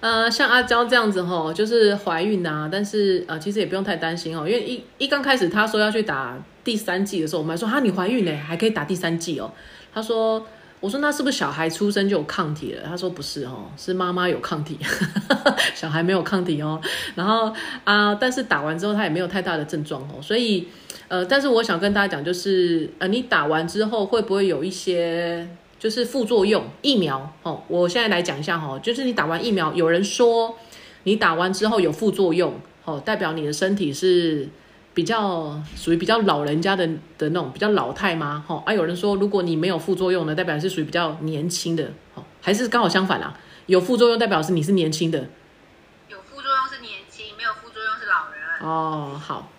[0.00, 9.50] 呃，像阿娇这样子吼，就是怀孕啊，但是呃，其实也不用太担心哦，因为一一刚开始她说要去打第三季的时候，我们还说哈你怀孕呢，还可以打第三季哦，
[9.94, 10.46] 她说。
[10.84, 12.82] 我说那是不是小孩出生就有抗体了？
[12.84, 14.78] 他说不是哦，是妈妈有抗体，
[15.74, 16.78] 小孩没有抗体哦。
[17.14, 17.50] 然后
[17.84, 20.68] 啊、但是打完之后他也没有太大的症状哦，所以
[21.08, 26.62] 呃，但是我想跟大家讲，就是呃，你打完之后会不会有一些就是副作用？
[26.82, 30.54] 疫苗哦，我现在来讲一下哈、哦，就是你打完疫苗，有人说
[31.04, 32.52] 你打完之后有副作用，
[32.84, 34.46] 哦，代表你的身体是
[34.94, 36.86] 比较属于比较老人家的
[37.18, 38.44] 的那种比较老态吗？
[38.46, 43.36] 哈、哦，啊，有人说如果你没有副作用呢，代表是属于比较年轻的，哦，还是刚好相反啦？
[43.66, 45.18] 有副作用代表是你是年轻的
[46.08, 49.50] 有副作用是年轻，没有副作用是老人，哦，好。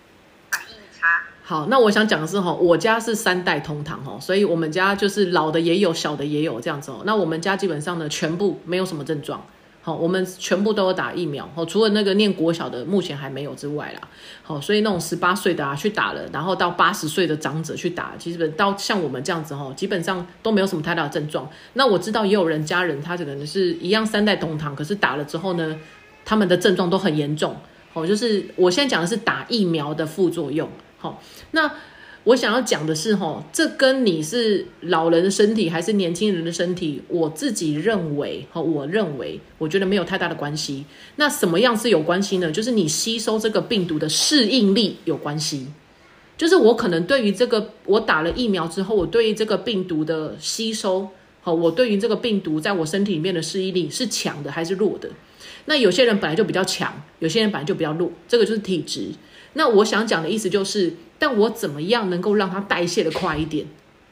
[0.50, 1.06] 反应差。
[1.42, 7.02] 好，那我想讲的是哈，我家是三代同堂哦，所以我们家就是老的也有，小的也有这样子哦。
[7.04, 9.44] 那我们家基本上呢，全部没有什么症状。
[9.86, 14.00] 好，我们全部都有打疫苗，哦，除了那个念国小的目前还没有之外啦，
[14.42, 21.48] 好，所以那种十八岁的啊去打了，然后到八十岁的长者去打，基本到像我们这样子哈，基本上都没有什么太大的症状。
[21.74, 25.78] 那我知道也有人家人他可能是一样三代同堂，可是打了之后呢，
[26.24, 27.54] 他们的症状都很严重。
[27.92, 30.68] 哦，就是我现在讲的是打疫苗的副作用。
[30.98, 31.22] 好，
[31.52, 31.70] 那
[32.26, 40.84] 我想要讲的是，哈，这跟你是老人的身体还是年轻人的身体，我自己认为，哈，我认为，我觉得没有太大的关系。
[41.14, 42.50] 那什么样是有关系呢？
[42.50, 45.68] 就是你吸收这个病毒的适应力有关系。
[46.36, 51.08] 就是我可能对于这个，我打了疫苗之后，我对于这个病毒的吸收，
[51.42, 55.08] 好，我对于这个病毒在我身体里面的适应力是强的还是弱的？
[55.66, 59.10] 那有些人本来就比较强，有些人本来就比较弱，这个就是体质。
[59.52, 63.66] 那我想讲的意思就是，但我怎么样能够让它代谢的快一点？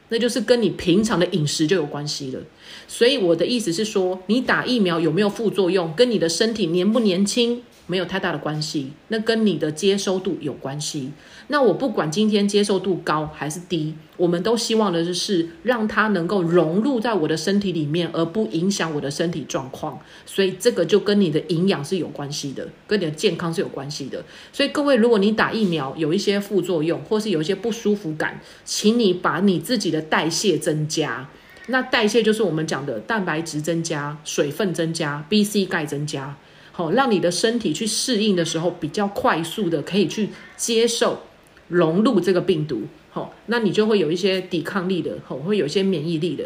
[0.09, 2.39] 那就是跟你平常的饮食就有关系了。
[2.87, 11.09] 所以我的意思是说，你打疫苗有没有副作用，跟你的身体年不年轻没有太大的关系，那跟你的接收度有关系。
[11.47, 19.99] 那我不管今天接受度高还是低，我们都希望的是让它能够融入在我的身体里面，而不影响我的身体状况。
[20.25, 24.25] 所以这个就跟你的营养是有关系的，跟你的健康是有关系的。
[24.51, 31.29] 所以各位，如果你打疫苗有一些副作用，或是有一些不舒服感，请你把你自己的代谢增加。
[31.67, 36.37] 那代谢就是我们讲的蛋白质增加、水分增加、B、C 钙增加，
[36.71, 41.19] 好、让你的身体去适应的时候比较快速的可以去接受。
[41.67, 46.45] 融入这个病毒，好、那你就会有一些抵抗力的，好、会有一些免疫力的。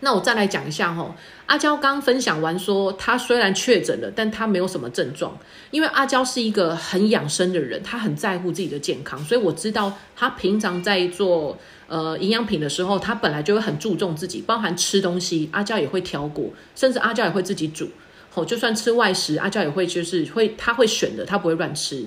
[0.00, 1.16] 那我再来讲一下哈、
[1.46, 5.38] 阿娇刚分享完说，她虽然确诊了，但她没有什么症状，
[5.70, 17.88] 因为阿娇是一个很养生的人，她很在乎自己的健康，所以我知道她平常在做呃营养品的时候，她本来就会很注重自己，包含吃东西，阿娇也会挑过，甚至阿娇也会自己煮。
[18.34, 22.04] 哦，就算吃外食，阿娇也会就是会，她会选的，她不会乱吃。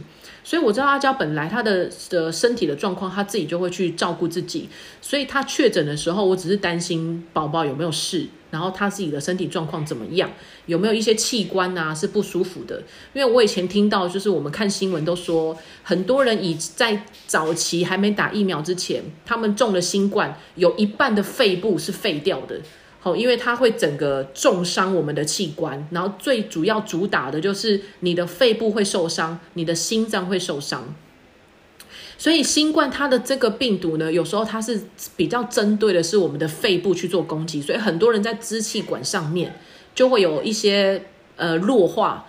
[0.50, 4.68] 所以我知道阿娇本来她的的身体的状况，她自己就会去照顾自己。
[5.00, 10.28] 所以她确诊的时候，我只是担心宝宝有没有事，然后她自己的身体状况怎么样，
[10.66, 12.82] 有没有一些器官啊是不舒服的。
[13.14, 22.60] 因为我以前听到，就是我们看新闻都说，很多人以在早期还没打疫苗之前，他们中了新冠，有一半的肺部是废掉的。
[23.02, 30.94] 哦，因为它会整个重伤我们的器官，然后最主要主打的就是你的肺部会受伤，你的心脏会受伤。
[32.18, 34.82] 所以新冠它的这个病毒呢，有时候它是
[35.16, 39.58] 比较针对的是我们的肺部去做攻击，所以很多人在支气管上面
[39.96, 41.02] 就会有一些
[41.38, 42.26] 呃弱化。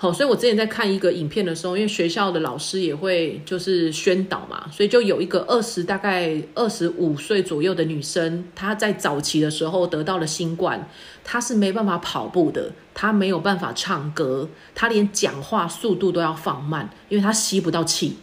[0.00, 10.88] 好，所以我之前在看一个影片的时候，因为学校的老师也会就是宣导嘛，所以就有一个二十大概二十五岁左右的女生，她在早期的时候得到了新冠，
[11.24, 18.18] 她是没办法跑步的，她没有办法唱歌，她连讲话速度都要放慢，因为她吸不到气，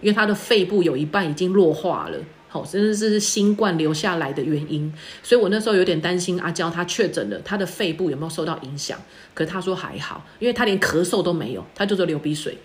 [0.00, 2.16] 因为她的肺部有一半已经弱化了。
[2.52, 4.92] 好、真的是新冠留下来的原因。
[5.22, 9.00] 所以我那时候有点担心阿娇她确诊了，她的肺部有没有受到影响？
[9.32, 12.58] 可她说还好，因为她连咳嗽都没有，她就是流鼻水。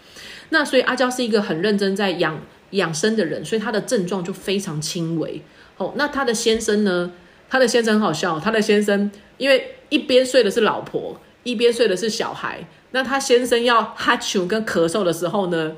[0.49, 2.41] 那所以阿娇是一个很认真在养
[2.71, 5.41] 养生的人，所以她的症状就非常轻微。
[5.77, 7.11] 哦，那她的先生呢？
[7.47, 12.67] 她的先生很好笑，她的先生因为一边睡的是老婆，一边睡的是小孩。
[12.91, 15.73] 那他先生要 哈啾跟咳嗽的时候呢，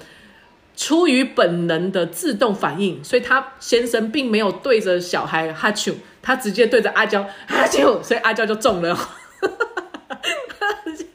[0.77, 8.95] 出于本能的自动反应，所以他先生并没有对着小孩哈啾，他直接对着阿娇哈啾，所以阿娇就中了。
[10.85, 11.05] 直接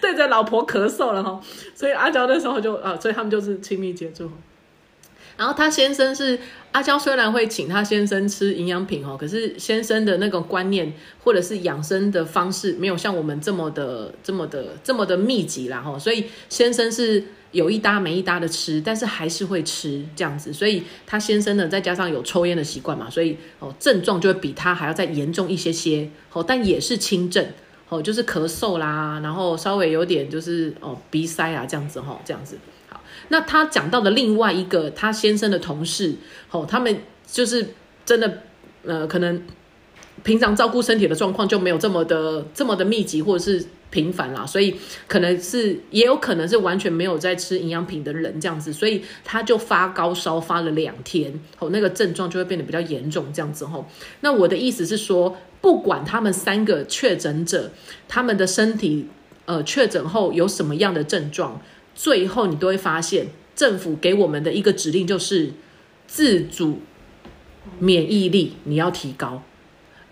[0.00, 1.40] 对着老婆咳嗽了哈，
[1.74, 4.30] 所以阿娇那时候就啊，所以他们就是亲密接触。
[5.36, 6.38] 然后他先生是
[6.72, 17.22] 阿娇，虽然会请他先生吃营养品哦，可是先生的那个观念或者是养生的方式没有像我们这么的、这么的、这么的密集啦哈，所以先生是
[17.52, 20.52] 有一搭没一搭的吃，但是还是会吃这样子。
[20.52, 27.46] 所以他先生呢，再加上有抽烟的习惯嘛，所以哦症状就会比他还要再严重一些些哦，但也是轻症
[27.88, 32.58] 哦，就是咳嗽啦，然后稍微有点就是哦鼻塞啊这样子哈，这样子
[32.88, 33.00] 好。
[33.28, 36.16] 那他讲到的另外一个他先生的同事，
[36.50, 37.74] 哦，他们就是
[38.04, 38.42] 真的，
[38.84, 39.42] 呃，可能
[40.22, 44.74] 平常照顾身体的状况就没有这么的这么的密集或者是频繁啦，所以
[45.06, 53.86] 可能是也有可能是完全没有在吃营养品的人这样子，所以他就发高烧发了两天，哦，那个症状就会变得比较严重这样子吼。
[54.20, 57.72] 那我的意思是说，不管他们三个确诊者，
[58.08, 59.06] 他们的身体
[59.46, 61.60] 呃确诊后有什么样的症状。
[61.94, 65.52] 最后，你都会发现，政府给我们的一个指令就是
[66.06, 66.80] 自主
[67.78, 69.42] 免疫力你要提高，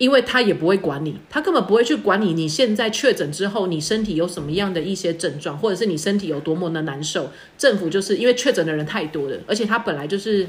[0.05, 2.35] 因为他也不会管你，他根本不会去管你。
[2.35, 10.47] 你现在确诊之后，你身体有什么样的一些症状，或者是你身体有多么的难受，政府就是因为确诊的人太多了，而且他本来就是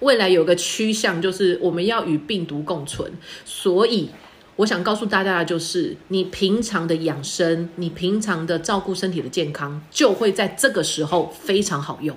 [0.00, 3.12] 未来有个趋向，就是我们要与病毒共存，
[3.44, 4.08] 所以。
[4.56, 12.16] 我想告诉大家的就是，你平常的养生，你平常的照顾身体的健康，就会在这个时候非常好用，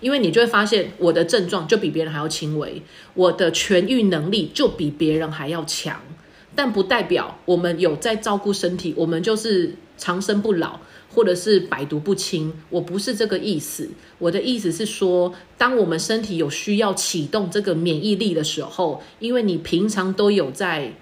[0.00, 2.82] 因为你就会发现我的症状就比别人还要轻微，
[3.14, 6.00] 我的痊愈能力就比别人还要强，
[6.54, 10.80] 但不代表我们有在照顾身体，我们就是长生不老，
[11.12, 12.52] 或者是百毒不侵。
[12.70, 20.92] 我不是这个意思，我的意思是说，当我们身体有需要启动这个免疫力的时候，因为你平常都有在。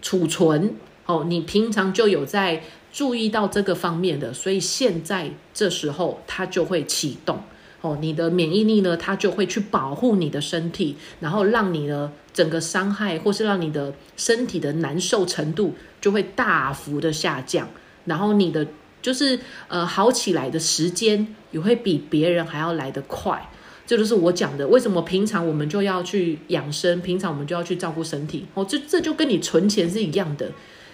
[0.00, 0.76] 储存
[1.06, 2.62] 哦，你平常就有在
[2.92, 7.42] 注意到这个方面的，所以现在这时候它就会启动
[7.88, 17.68] 哦，你的免疫力呢，它就会去保护你的身体，然后让你的整个伤害或是让你的身体的难受程度就会大幅的下降，
[18.04, 18.66] 然后你的
[19.00, 19.38] 就是
[19.68, 23.50] 呃好起来的时间也会比别人还要来得快。
[23.86, 28.44] 这就是我讲的，为什么平常我们就要去养生，平常我们就要去照顾身体。
[28.52, 30.52] 哦，这这就跟你存钱是一样的，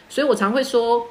[0.08, 1.04] 所以我常会说，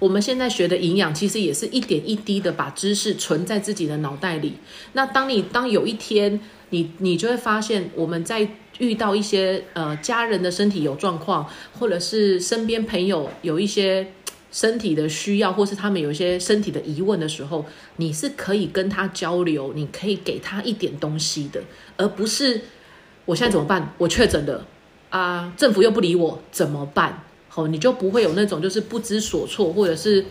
[0.00, 4.54] 我们现在学的营养，其实也是一点一滴的把知识存在自己的脑袋里。
[4.94, 6.40] 那当你当有一天，
[6.70, 8.48] 你你就会发现，我们在
[8.78, 11.48] 遇到一些呃家人的身体有状况，
[11.78, 14.12] 或者是身边朋友有一些。
[14.52, 17.64] 身体的需要，或是他们有一些身体的疑问的时候，
[17.98, 21.62] 你是可以跟他交流，你可以给他一点东西的，
[21.96, 22.60] 而不是
[23.26, 23.94] 我现在怎么办？
[23.96, 24.66] 我确诊了
[25.10, 27.22] 啊，政府又不理我，怎么办？
[27.50, 30.24] 好，你就不会有那种就是不知所措，或者是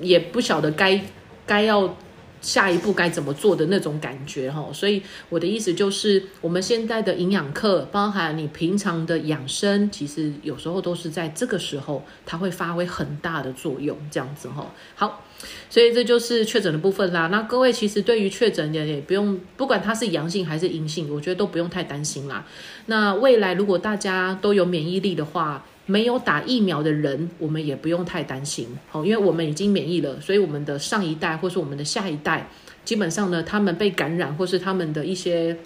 [0.00, 1.00] 也不晓得该
[1.44, 1.96] 该要。
[2.42, 14.70] 下一步该怎么做的那种感觉哈，所以我的意思就是，我们现在的营养课，包含你平常的养生，其实有时候都是在这个时候，它会发挥很大的作用，这样子哈。
[14.94, 15.24] 好，
[15.68, 17.26] 所以这就是确诊的部分啦。
[17.28, 22.46] 那各位其实对于确诊的也不用，不管它是阳性还是阴性，我觉得都不用太担心啦。
[22.84, 32.48] 那未来如果大家都有免疫力的话，没有打疫苗的人，我们也不用太担心，好，因为我们已经免疫了，所以我们的上一代或是我们的下一代，
[32.84, 35.56] 基本上呢，他们被感染或是他们的一些。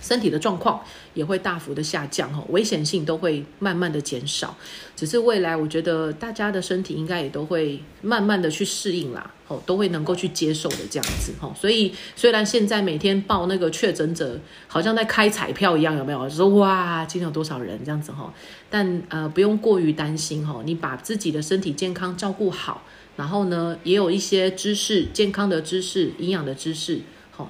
[0.00, 0.80] 身体的状况
[1.14, 4.56] 也会大幅的下降哈，危险性都会慢慢的减少。
[4.96, 11.54] 只是未来，我觉得大家的身体应该也都会慢慢的去适应啦，哦，都会能够去接受的这样子哈。
[11.58, 16.28] 所以虽然现在每天报那个确诊者，好像在开彩票一样，有没有？
[16.28, 18.32] 说哇，今天有多少人这样子哈？
[18.68, 20.60] 但呃，不用过于担心哈。
[20.64, 22.82] 你把自己的身体健康照顾好，
[23.16, 27.00] 然后呢，也有一些知识，健康的知识，营养的知识。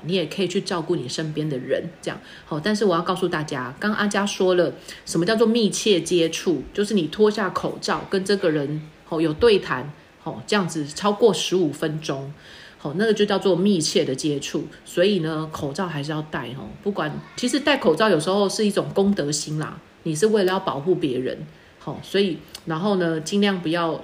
[0.04, 2.60] 你也可以去照顾你身边的人，这样好。
[2.60, 4.72] 但是我要告诉大家，刚阿佳说了，
[5.06, 6.62] 什么叫做密切接触？
[6.74, 9.92] 就是你脱下口罩跟这个人哦有对谈
[10.24, 12.32] 哦，这样子超过十五分钟
[12.78, 16.68] 好，那个就叫做密切的接触，所以呢，口罩还是要戴哦。
[16.82, 21.46] 不管其实戴口罩有时候是一种公德心啦，你是为了要保护别人，
[21.78, 24.02] 好，所以然后呢，尽量不要。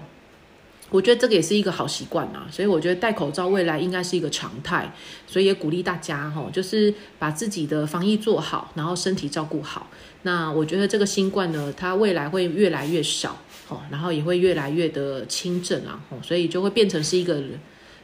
[0.96, 4.90] 我觉得这个也是一个好习惯啊，所以我觉得戴口罩未来应该是一个常态，
[5.26, 9.90] 所以也鼓励大家哈，就是把自己的防疫做好，然后身体照顾好。
[10.22, 13.36] 那我觉得这个新冠呢，它未来会越来越少，
[13.68, 17.42] 哦，然后也会越来越的轻症啊，哦，所以就会变成是一个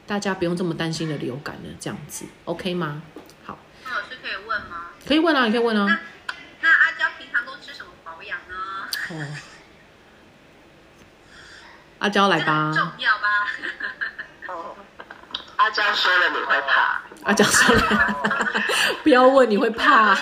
[0.06, 3.02] 大家不用这么担心的流感了，这样子，OK 吗？
[3.46, 4.90] 好，那老师可以问吗？
[5.06, 6.00] 可以问啊，你可以问啊。
[6.60, 9.24] 那阿娇平常都吃什么保养呢？
[9.24, 9.51] 哦。
[12.02, 13.28] 阿娇来吧，重要吧？
[14.48, 14.74] 哦，
[15.54, 18.16] 阿娇说了你会怕，阿娇说了，
[19.04, 20.12] 不要问你会怕。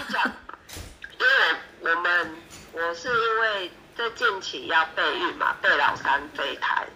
[1.18, 2.36] 因为我们
[2.72, 6.86] 我是因为在近期要备孕嘛，备老三胚胎，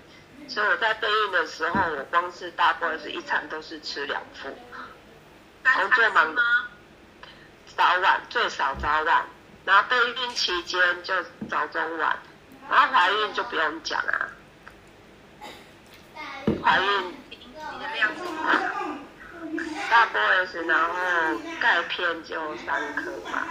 [0.49, 4.51] 所以我在备孕的时候，我光是大部分是一餐都是吃两副，
[5.63, 6.37] 工作忙，
[7.75, 9.25] 早晚最少早晚，
[9.65, 11.15] 然后备孕期间就
[11.49, 12.19] 早中晚，
[12.71, 14.29] 然后怀孕就不用讲啊。
[16.63, 18.51] 怀孕，你的量是多少？
[19.91, 20.95] 大 boys，然后
[21.61, 23.47] 钙片就三颗嘛。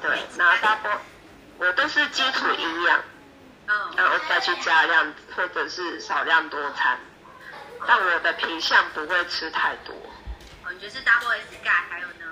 [0.00, 0.92] 对，然后大 boy，
[1.58, 3.00] 我都是基础营养，
[3.66, 6.98] 嗯，然后再去加量或者是少量多餐，
[7.86, 9.94] 但我的品相不会吃太多。
[10.64, 12.26] 哦，你就是 double S 钙，还有呢？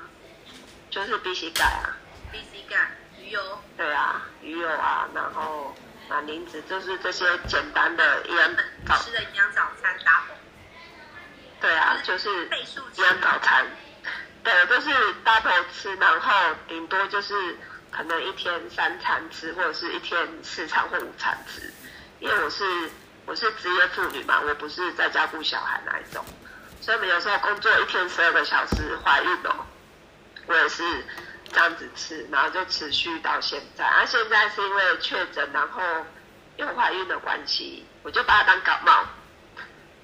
[0.90, 1.96] 就是 B C 钙啊。
[2.30, 2.76] B C 钙，
[3.18, 3.40] 鱼油。
[3.76, 5.74] 对啊，鱼油啊，然后。
[6.08, 8.56] 马铃子就是这些简单的营养
[8.86, 10.34] 早吃的营养早餐搭配。
[11.60, 13.66] 对啊，就是营养早餐。
[14.42, 14.90] 对，就是
[15.24, 17.34] double 吃，然后顶多就是
[17.90, 21.72] 可能一天三餐吃，或者是一天四餐或五餐吃。
[22.20, 22.90] 因为我是
[23.24, 26.24] 我是职业妇女嘛，我不是在家顾小孩那一种，
[26.80, 29.66] 所以我们有时候工作一天十二个小时，怀孕哦，
[30.46, 30.84] 我也是。
[31.54, 33.84] 这样子吃，然后就持续到现在。
[33.84, 35.80] 啊，现在是因为确诊，然后
[36.56, 39.06] 又怀孕的关系，我就把它当感冒，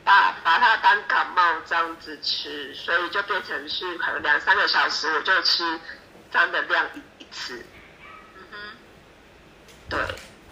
[0.04, 5.64] 把把它当感冒这样子吃，所以就变成是可能两三个小时我就吃
[6.30, 6.86] 这样的量
[7.18, 7.66] 一次。
[8.36, 8.56] 嗯哼，
[9.88, 10.00] 对，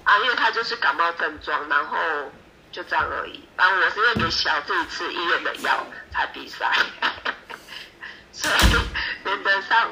[0.02, 1.96] 啊，因为它就是感冒症状，然后
[2.72, 3.48] 就这样而已。
[3.56, 6.72] 然后我是因为给小自己吃医院的药才比赛，
[8.32, 8.54] 所以
[9.24, 9.88] 原则上。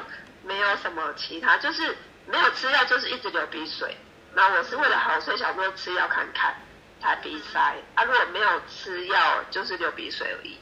[0.47, 3.97] 没有什么其他，就是没有吃药，就是一直流鼻水。
[4.33, 6.55] 那我是为了好，所以想说吃药看看，
[7.01, 7.59] 才鼻塞。
[7.95, 10.57] 啊，如果没有吃药，就是流鼻水而已。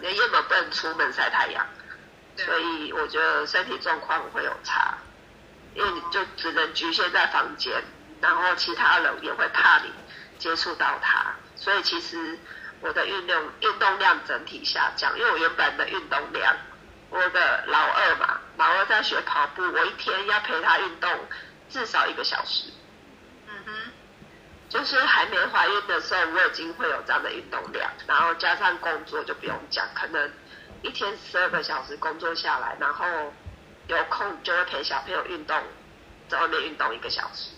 [0.00, 1.66] 因为本不能出门晒太阳，
[2.36, 4.96] 所以我觉得身体状况会有差。
[5.74, 7.82] 因为你就只能局限在房间，
[8.20, 9.90] 然后其他人也会怕你
[10.38, 12.38] 接触到它，所以其实
[12.80, 16.54] 我的运动运动量整体下降，因为我原本的运动量。
[17.12, 21.10] 我的老二嘛，老二在学跑步，我一天要陪他运动
[21.68, 22.70] 至少一个小时。
[23.46, 23.92] 嗯哼，
[24.70, 30.32] 就是还没怀孕的时候，我已经会有这样的运动量，然后加上工作就不用讲，可能
[30.80, 33.06] 一天十二个小时工作下来，然后
[33.88, 35.62] 有空就会陪小朋友运动，
[36.30, 37.50] 在外面运动一个小时，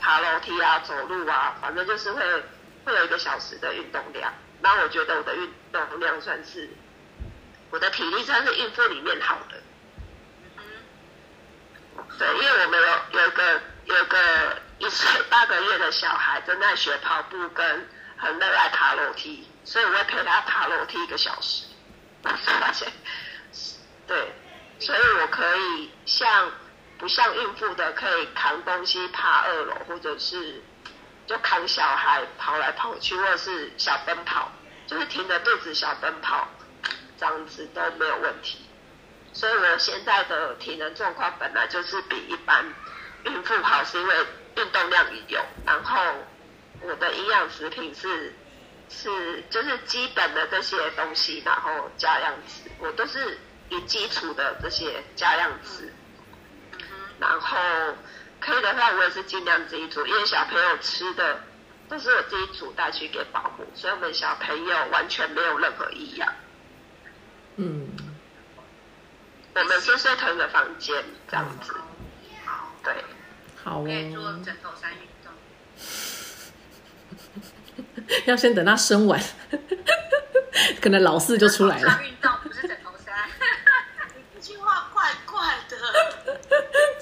[0.00, 2.20] 爬楼梯啊，走路啊，反正就是会
[2.84, 4.32] 会有一个小时的运动量。
[4.60, 6.68] 那我觉得我的运动量算是。
[7.70, 9.62] 我的体力算是孕妇里面好的，
[12.18, 21.66] 对，因为我们有有一个有一个一岁八个月的小孩正在学跑步，跟很热爱爬楼梯，所以我会陪他爬楼梯一个小时，
[22.22, 22.92] 发现，
[24.06, 24.34] 对，
[24.80, 26.50] 所以我可以像
[26.98, 30.60] 不像孕妇的可以扛东西爬二楼，或者是
[31.26, 34.50] 就扛小孩跑来跑去，或者是小奔跑，
[34.88, 36.48] 就是挺着肚子小奔跑。
[37.20, 38.64] 这样子都没有问题，
[39.34, 42.64] 所以我现在的体能状况本来就是比一般
[43.24, 44.16] 孕妇好，是因为
[44.56, 46.00] 运动量有，然后
[46.80, 48.32] 我的营养食品是
[48.88, 53.38] 是就是基本的这些东西，然后加量子，我都是
[53.68, 55.92] 以基础的这些加量子，
[57.18, 57.58] 然后
[58.40, 61.38] 可以的话，我也是尽量自己煮，因为小朋友吃的
[61.86, 66.32] 都是我自己煮带去给保姆，所以我们小朋友完全没有任何异样。
[67.56, 67.88] 嗯，
[69.54, 71.74] 我们是睡同一个房间，这样子。
[72.46, 72.94] 好，对，
[73.62, 73.84] 好哦。
[73.84, 75.32] 可以做枕头山运动。
[78.26, 79.20] 要先等他生完，
[80.80, 82.00] 可能老四就出来了。
[82.02, 83.14] 运动不是枕头山，
[84.34, 85.76] 这句话怪怪的。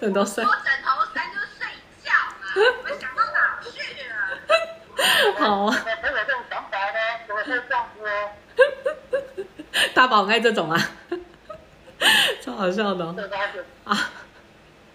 [0.01, 0.45] 枕头山。
[0.45, 1.67] 我枕头山就是睡
[2.03, 2.47] 觉嘛，
[2.79, 3.71] 我们想到哪去
[4.09, 4.15] 了？
[5.39, 5.67] 好。
[5.67, 5.77] 我有
[6.27, 8.03] 这种想法呢，怎么会这样说？
[9.95, 10.91] 大宝很爱这种啊，
[12.41, 13.05] 超好笑的、
[13.85, 14.11] 啊！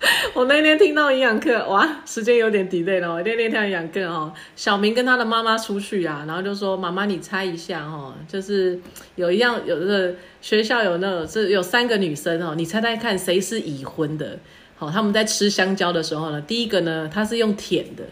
[0.34, 3.10] 我那天听到营养课，哇，时间有点 delay 了。
[3.14, 8.78] 我那天听营养课哦，小明跟他的妈妈出去啊，然后就说：“妈妈，你猜一下哦，就是
[9.16, 14.38] 有一样有的学校有那种是有三个女生哦，你猜猜看谁是已婚的？
[14.76, 18.04] 好、他们在吃香蕉的时候呢，第一个呢，它是用舔的；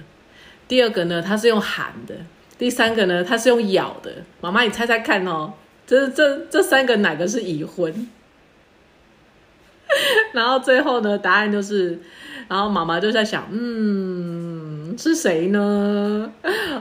[0.70, 2.16] 第二个呢，它是用含的；
[2.58, 4.12] 第三个呢，它是用咬的。
[4.40, 5.52] 妈妈，你猜猜看哦，
[5.92, 8.08] 这这这三个哪个是已婚？”
[10.32, 12.00] 然后最后呢，答案就是，
[12.48, 16.32] 然后妈妈就在想，嗯，是谁呢？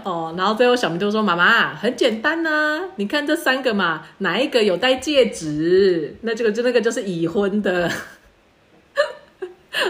[0.04, 6.14] 哦，然后最后小明就说：“妈妈，很简单呐、你看这三个嘛，哪一个有戴戒指？
[6.20, 7.90] 那这个就那个就是已婚的。”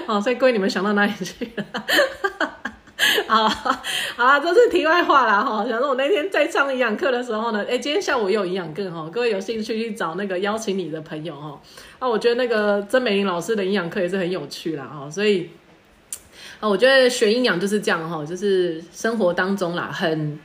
[0.09, 1.65] 好，所以各位你们想到哪里去了？
[3.27, 3.49] 啊，
[4.17, 5.67] 好了，这是题外话啦哈。
[5.69, 11.61] 想说我那天在上营养课的时候呢，哎，今天下午又有营养课哈，各位有兴趣去找那个邀请你的朋友哈。
[11.99, 15.51] 啊，我觉得那个曾美玲老师的营养课也是很有趣啦哈，所以
[16.61, 20.39] 啊，我觉得学营养就是这样哈，就是生活当中啦，很。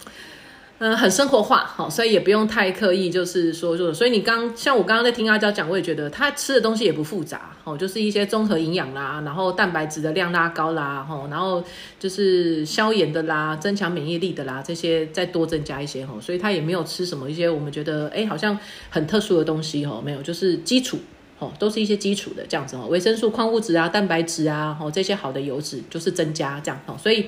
[0.78, 11.64] 嗯，很生活化，好，所以也不用太刻意，就是说，就所以你刚像我刚刚在听阿娇讲，我也觉得他吃的东西也不复杂，哦，就是一些综合营养啦，然后蛋白质的量拉高啦，吼，然后
[11.98, 21.00] 就是消炎的啦，增强免疫力的啦，这些再多增加一些，吼，所以他也没有吃什么一些我们觉得哎好像很特殊的东西，吼，没有，就是基础。
[21.38, 27.26] 哦，都是一些基础的这样子哦，维生素、矿物质啊、蛋白质啊，哦这些好的油脂就是增加这样哦，所以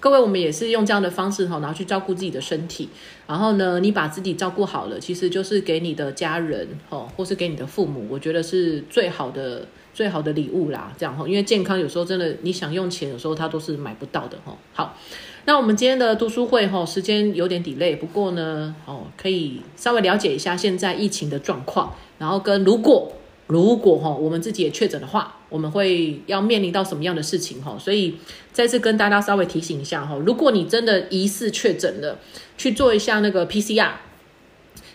[0.00, 2.88] 各位我们也是用这样的方式哈，然后去照顾自己的身体，
[3.26, 14.56] 然后呢，你把自己照顾好了，其实就是给你的家人哦，或是给你的父母，我觉得是最好的最好的礼物啦，这样哈，因为健康有时候真的你想用钱，有时候它都是买不到的哈。
[14.72, 14.96] 好，
[15.44, 23.12] 那我们今天的读书会哈，时间有点 delay，不过呢，哦，可以稍微了解一下现在疫情的状况，然后跟如果。
[23.46, 27.76] 如果哈我们自己也确诊的话，我们会要面临到什么样的事情哈？
[27.78, 28.14] 所以
[28.52, 32.18] 再次跟大家稍微提醒一下哈，如果你真的疑似确诊了，
[32.56, 33.90] 去做一下那个 PCR，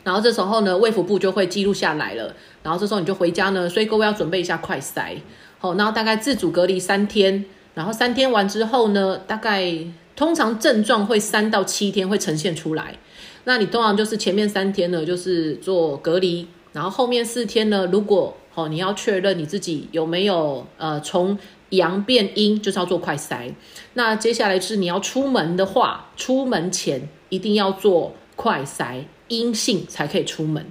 [0.04, 2.34] 然后这时候呢，卫福部就会记录下来了，
[2.64, 5.18] 然后这时候你就回家呢，所以各位要准备一下快筛，
[5.60, 9.76] 好，然后大概自主隔离三天，然后三天完之后呢，大概
[10.16, 12.98] 通常症状会三到七天会呈现出来，
[13.44, 16.48] 那你通常就是前面三天呢就是做隔离。
[16.72, 21.38] 然后后面四天呢，如果哦你要确认你自己有没有呃从
[21.70, 23.54] 阳变阴，就是要做快筛。
[23.94, 30.66] 那接下来是你要出门的话，出门前一定要做快筛，阴性才可以出门。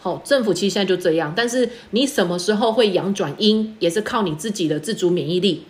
[0.00, 5.64] 好、政府其实现在就这样，但是你什么时候会阳转阴，也是靠你自己的自主免疫力。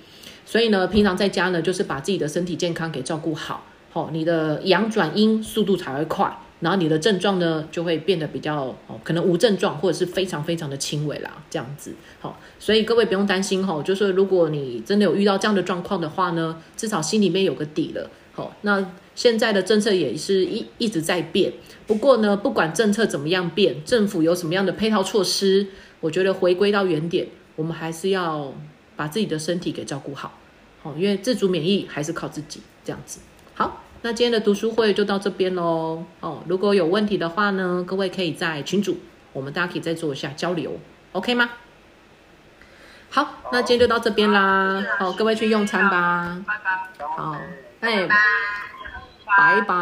[0.47, 6.39] 所以呢，平常在家呢，就是把自己的身体健康给照顾好，好、你的阳转阴速度才会快。
[6.61, 11.95] 然后你的症状呢，就会变得比较哦，可能无症状或者是非常非常的轻微啦，这样子。
[12.19, 18.11] 好、所以各位不用担心哈、就是如果你真的有遇到这样的状况的话呢，至少心里面有个底了。
[18.33, 21.53] 好、那现在的政策也是一一直在变，
[21.87, 25.67] 不过呢，不管政策怎么样变，政府有什么样的配套措施，
[26.01, 28.53] 我觉得回归到原点，我们还是要
[28.97, 30.39] 把自己的身体给照顾好。
[30.83, 33.21] 好、因为自主免疫还是靠自己，这样子。
[33.55, 33.85] 好。
[34.03, 36.05] 那今天的读书会就到这边喽。
[36.21, 38.99] 哦，如果有问题的话呢，各位可以在群组，
[39.33, 40.79] 我们大家可以再做一下交流
[41.13, 41.51] ，OK 吗？
[43.11, 44.85] 好，那今天就到这边啦。
[44.99, 46.45] 好，各位去用餐吧。
[47.17, 47.37] 好，
[47.81, 48.07] 哎，
[49.27, 49.77] 拜拜。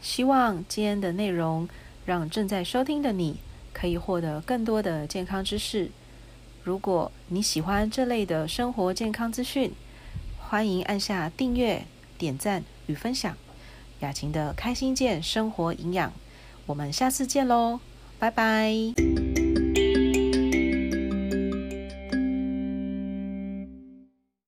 [0.00, 1.68] 希望今天的内容
[2.04, 3.38] 让正在收听的你
[3.72, 5.90] 可以获得更多的健康知识。
[6.62, 9.72] 如果你喜欢这类的生活健康资讯，
[10.50, 11.84] 欢迎按下订阅、
[12.16, 13.36] 点赞与分享。
[14.00, 16.10] 雅琴的开心健生活营养，
[16.64, 17.80] 我们下次见喽，
[18.18, 18.72] 拜拜。